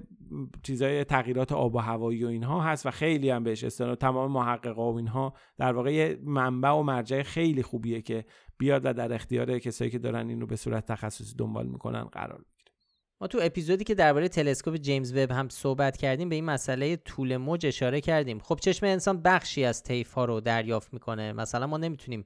[0.63, 4.93] چیزای تغییرات آب و هوایی و اینها هست و خیلی هم بهش استناد تمام محققا
[4.93, 8.25] و اینها در واقع یه منبع و مرجع خیلی خوبیه که
[8.59, 12.73] بیاد و در اختیار کسایی که دارن این به صورت تخصصی دنبال می‌کنن قرار بگیره.
[13.21, 17.37] ما تو اپیزودی که درباره تلسکوپ جیمز وب هم صحبت کردیم به این مسئله طول
[17.37, 18.39] موج اشاره کردیم.
[18.39, 21.33] خب چشم انسان بخشی از طیف ها رو دریافت می‌کنه.
[21.33, 22.25] مثلا ما نمی‌تونیم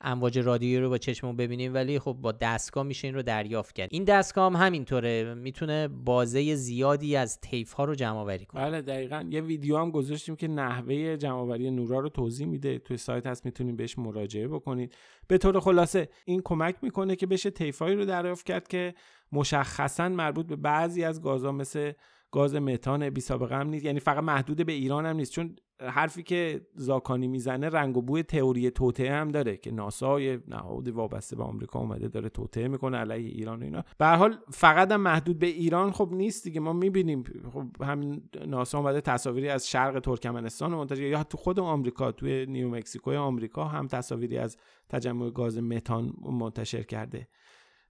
[0.00, 3.88] امواج رادیویی رو با چشممون ببینیم ولی خب با دستگاه میشه این رو دریافت کرد.
[3.92, 5.34] این دستگاه هم همینطوره.
[5.34, 8.62] می‌تونه بازه زیادی از تیف ها رو جمع آوری کنه.
[8.62, 9.24] بله دقیقا.
[9.30, 12.78] یه ویدیو هم گذاشتیم که نحوه جمع آوری نورا رو توضیح میده.
[12.78, 14.94] توی سایت هست می‌تونید بهش مراجعه بکنید.
[15.28, 18.94] به طور خلاصه این کمک می‌کنه که بشه تیفایی رو دریافت کرد که
[19.32, 21.92] مشخصا مربوط به بعضی از گازها مثل
[22.30, 23.84] گاز متان بی سابقه هم نیست.
[23.84, 25.32] یعنی فقط محدود به ایران هم نیست.
[25.32, 30.18] چون حرفی که زاکانی می‌زنه رنگ و بوی تئوری توطعه هم داره که ناسا
[30.48, 33.84] نهاد وابسته به آمریکا اومده داره توطعه می‌کنه علیه ایران و اینا.
[33.98, 36.60] به حال فقط هم محدود به ایران خب نیست دیگه.
[36.60, 37.24] ما می‌بینیم.
[37.52, 42.68] خب همین ناسا اومده تصاویری از شرق ترکمنستان منتشر یا تو خود آمریکا توی نیو
[42.68, 44.56] مکزیکو آمریکا هم تصاویری از
[44.88, 47.28] تجمع گاز متان منتشر کرده.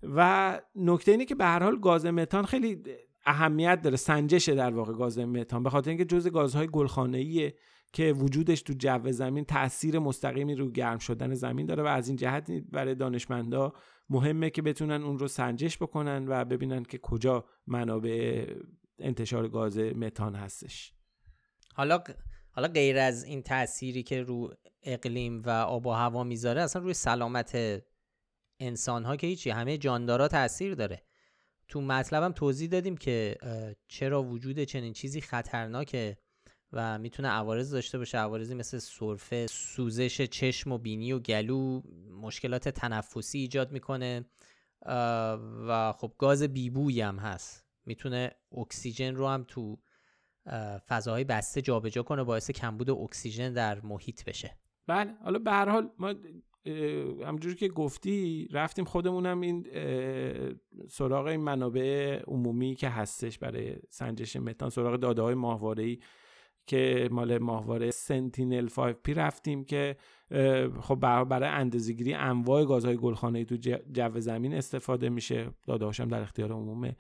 [0.03, 2.83] و نکته اینه که به هر حال گاز متان خیلی
[3.27, 3.97] اهمیت داره.
[3.97, 5.63] سنجش در واقع گاز متان.
[5.63, 7.55] به خاطر اینکه جزء گازهای گلخانه‌ایه.
[7.95, 12.17] که وجودش تو جو زمین تاثیر مستقیمی رو گرم شدن زمین داره و از این
[12.17, 13.73] جهت برای دانشمندا
[14.11, 18.47] مهمه که بتونن اون رو سنجش بکنن و ببینن که کجا منابع
[18.99, 20.93] انتشار گاز متان هستش.
[21.75, 22.03] حالا
[22.51, 26.95] حالا غیر از این تأثیری که رو اقلیم و آب و هوا می‌ذاره اصلا روی
[26.95, 27.83] سلامت
[28.61, 31.03] انسان ها که هیچی همه جاندارا تاثیر داره.
[31.69, 33.37] تو مطلبم توضیح دادیم که
[33.89, 36.19] چرا وجود چنین چیزی خطرناکه.
[36.75, 41.81] و می‌تونه عوارض داشته باشه عوارضی مثل سرفه سوزش چشم و بینی و گلو
[42.23, 44.25] مشکلات تنفسی ایجاد می‌کنه
[45.69, 47.65] و خب گاز بیبویی هم هست.
[47.87, 49.79] می‌تونه اکسیژن رو هم تو
[50.89, 54.57] فضاهای بسته جابجا کنه باعث کمبود اکسیژن در محیط بشه.
[54.87, 56.15] بله حالا به هر حال ما
[57.27, 59.67] همونجوری که گفتی رفتیم خودمونم این
[60.89, 65.35] سراغ این منابع عمومی که هستش برای سنجش متان سراغ داده هایی
[66.67, 69.97] که مال ماهواره Sentinel 5P رفتیم که
[70.81, 70.95] خب
[71.25, 73.57] برای اندازه‌گیری انواع گازهای گلخانه‌ای تو
[73.93, 75.51] جو زمین استفاده میشه.
[75.67, 76.97] داده هاشم در اختیار عمومه.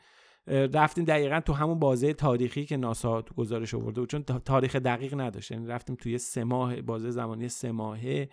[0.46, 5.20] رفتیم دقیقا تو همون بازه تاریخی که ناسا تو گزارش آورده بود چون تاریخ دقیق
[5.20, 5.50] نداشت.
[5.50, 8.28] یعنی رفتیم توی سه ماه بازه زمانی سه ماهه.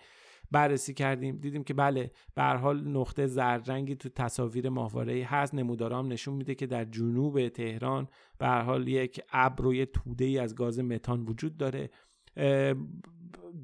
[0.52, 5.54] بررسی کردیم دیدیم که بله به حال نقطه زرد تو تصاویر ماهواره هست.
[5.54, 10.54] نمودارام نشون میده که در جنوب تهران به حال یک ابر و توده ای از
[10.54, 11.90] گاز متان وجود داره.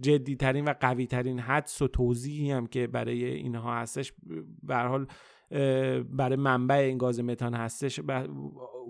[0.01, 4.13] جدیترین و قوی ترین حدس و توضیحی هم که برای اینها هستش
[4.63, 5.07] به حال
[6.11, 8.01] برای منبع این گاز متان هستش.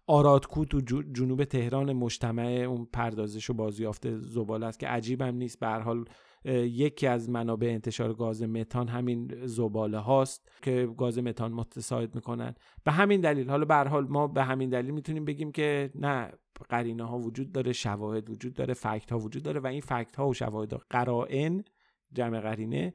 [0.07, 0.80] آرادکو تو
[1.12, 5.61] جنوب تهران مجتمع اون پردازش و بازیافت زباله است که عجیب هم نیست.
[5.61, 6.05] به حال
[6.53, 12.55] یکی از منابع انتشار گاز متان همین زباله هاست که گاز متان متساعد می‌کنن.
[12.84, 16.32] به همین دلیل حالا به حال ما به همین دلیل می‌تونیم بگیم که نه
[16.68, 20.28] قرینه ها وجود داره شواهد وجود داره فکت ها وجود داره و این فکت ها
[20.28, 21.64] و شواهد قرائن
[22.12, 22.94] جمع قرینه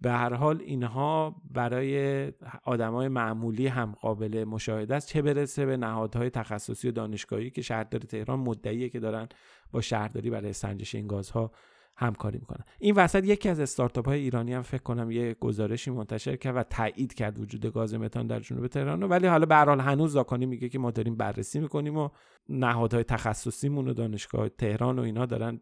[0.00, 2.32] به هر حال اینها برای
[2.64, 5.08] آدمای معمولی هم قابل مشاهده است.
[5.08, 9.28] چه برسه به نهادهای تخصصی و دانشگاهی که شهردار تهران مدعیه که دارن
[9.72, 11.52] با شهرداری برای سنجش این گازها
[11.96, 16.36] همکاری می‌کنن این وسط یکی از استارتاپ های ایرانی هم فکر کنم یه گزارشی منتشر
[16.36, 20.12] کرد و تایید کرد وجود گاز متان در جنوب تهران ولی حالا به حال هنوز
[20.12, 22.08] زاکانی میگه که ما داریم بررسی می‌کنیم و
[22.48, 25.60] نهادهای تخصصیمون و دانشگاه تهران و اینا دارن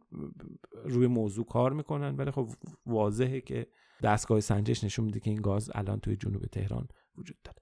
[0.85, 2.17] روی موضوع کار می‌کنن.
[2.17, 2.49] ولی خب
[2.87, 3.67] واضحه که
[4.03, 7.59] دستگاه سنجش نشون میده که این گاز الان توی جنوب تهران وجود داره.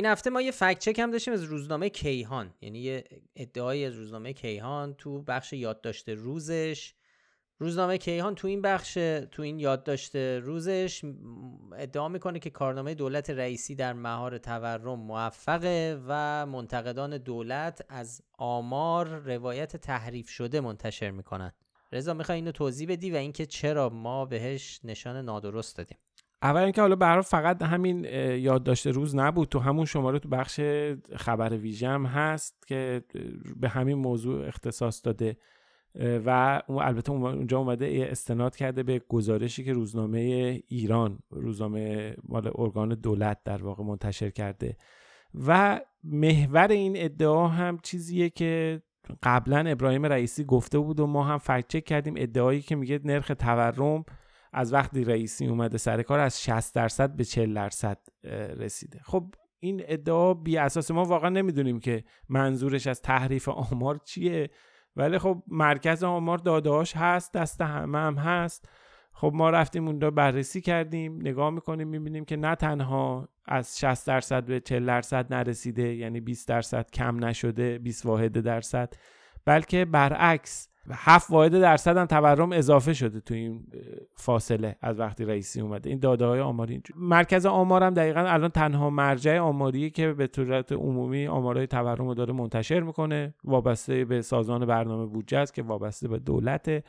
[0.00, 2.54] این هفته ما یه فکت چک هم داشتیم از روزنامه کیهان.
[2.60, 3.04] یعنی یه
[3.36, 6.94] ادعای از روزنامه کیهان تو بخش یادداشت روزش.
[7.58, 8.94] روزنامه کیهان تو این بخش
[9.30, 11.04] تو این یادداشت روزش
[11.76, 19.06] ادعا می‌کنه که کارنامه دولت رئیسی در مهار تورم موفقه و منتقدان دولت از آمار
[19.06, 21.52] روایت تحریف شده منتشر می‌کنن.
[21.92, 25.98] رضا می‌خوای اینو توضیح بدی و اینکه چرا ما بهش نشان نادرست دادیم؟
[26.42, 29.48] اول اینکه حالا برای فقط همین یادداشت روز نبود.
[29.48, 30.60] تو همون شماره تو بخش
[31.16, 33.02] خبر ویژم هست که
[33.56, 35.36] به همین موضوع اختصاص داده
[35.94, 40.18] و البته اونجا اومده استناد کرده به گزارشی که روزنامه
[40.68, 44.76] ایران روزنامه مال ارگان دولت در واقع منتشر کرده.
[45.46, 48.82] و محور این ادعا هم چیزیه که
[49.22, 52.14] قبلا ابراهیم رئیسی گفته بود و ما هم چک کردیم.
[52.16, 54.04] ادعایی که میگه نرخ تورم
[54.52, 57.98] از وقتی رئیسی اومده سر کار از 60 درصد به 40 درصد
[58.56, 59.00] رسیده.
[59.02, 64.50] خب این ادعا بی اساس ما واقعا نمی‌دونیم که منظورش از تحریف آمار چیه.
[64.96, 68.68] ولی خب مرکز آمار دادهاش هست دست همه هم هست.
[69.12, 74.44] خب ما رفتیم اونجا بررسی کردیم نگاه می‌کنیم می‌بینیم که نه تنها از 60 درصد
[74.44, 78.94] به 40 درصد نرسیده یعنی 20 درصد کم نشده 20 واحد درصد
[79.44, 83.66] بلکه برعکس هفت واحد درصد هم تورم اضافه شده تو این
[84.14, 85.90] فاصله از وقتی رئیسی اومده.
[85.90, 86.96] این داده های آماری اینجور.
[86.98, 92.14] مرکز آمار هم دقیقا الان تنها مرجع آماری که به صورت عمومی آمارهای تورم رو
[92.14, 93.34] داره منتشر می‌کنه.
[93.44, 96.84] وابسته به سازمان برنامه بودجه است که وابسته به دولت.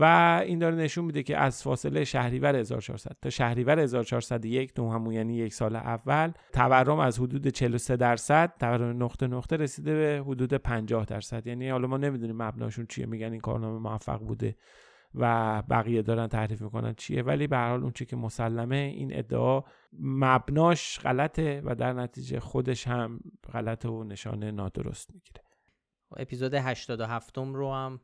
[0.00, 0.04] و
[0.46, 5.36] این داره نشون میده که از فاصله شهریور 1400 تا شهریور 1401 تو همون یعنی
[5.36, 11.04] یک سال اول تورم از حدود 43 درصد تورم نقطه نقطه رسیده به حدود 50
[11.04, 11.46] درصد.
[11.46, 14.56] یعنی حالا ما نمی‌دونیم مبناشون چیه میگن این کارنامه موفق بوده
[15.14, 17.22] و بقیه دارن تعریف می‌کنن چیه.
[17.22, 19.62] ولی به هر حال اون چیزی که مسلمه این ادعا
[20.00, 23.20] مبناش غلطه و در نتیجه خودش هم
[23.52, 25.42] غلطه و نشانه نادرست می‌گیره.
[26.16, 28.00] اپیزود 87 رو هم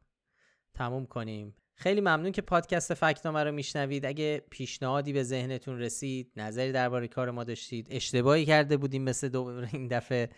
[0.74, 1.54] تموم کنیم.
[1.80, 4.06] خیلی ممنون که پادکست فکت‌نامه رو میشنوید.
[4.06, 9.64] اگه پیشنهادی به ذهنتون رسید نظری درباره کار ما داشتید اشتباهی کرده بودیم مثل دو
[9.72, 10.30] این دفعه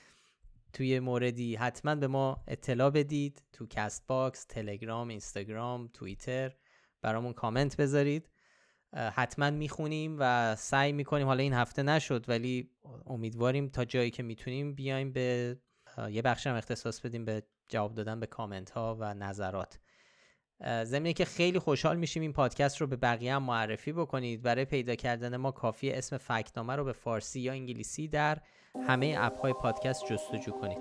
[0.72, 6.52] توی موردی حتما به ما اطلاع بدید تو Castbox تلگرام اینستاگرام توییتر
[7.02, 8.28] برامون کامنت بذارید.
[8.92, 11.26] حتما می‌خونیم و سعی می‌کنیم.
[11.26, 12.70] حالا این هفته نشد ولی
[13.06, 15.58] امیدواریم تا جایی که می‌تونیم بیایم به
[16.10, 19.78] یه بخش هم اختصاص بدیم به جواب دادن به کامنت ها و نظرات.
[20.84, 24.42] ضمن اینکه خیلی خوشحال میشیم این پادکست رو به بقیه هم معرفی بکنید.
[24.42, 28.38] برای پیدا کردن ما کافیه اسم فکنامه رو به فارسی یا انگلیسی در
[28.88, 30.78] همه اپ های پادکست جستجو کنید.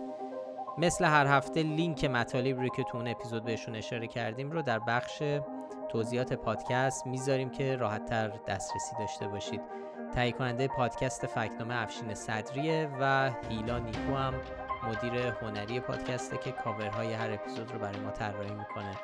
[0.77, 4.79] مثل هر هفته لینک مطالب رو که تو اون اپیزود بهشون اشاره کردیم رو در
[4.79, 5.23] بخش
[5.89, 9.61] توضیحات پادکست می‌ذاریم که راحت تر دسترسی داشته باشید.
[10.13, 14.33] تهیه کننده پادکست فکنامه افشین صدریه و هیلا نیکو هم
[14.87, 18.95] مدیر هنری پادکسته که کاورهای هر اپیزود رو برای ما طراحی می‌کنه.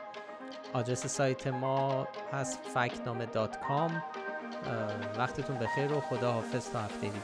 [0.74, 4.04] آدرس سایت ما هست فکنامه dot com.
[5.18, 7.16] وقتتون بخیر و خدا حافظ تا هفته دیگه.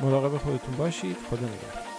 [0.00, 1.16] مراقب خودتون باشید.
[1.30, 1.95] خدا نگهدار.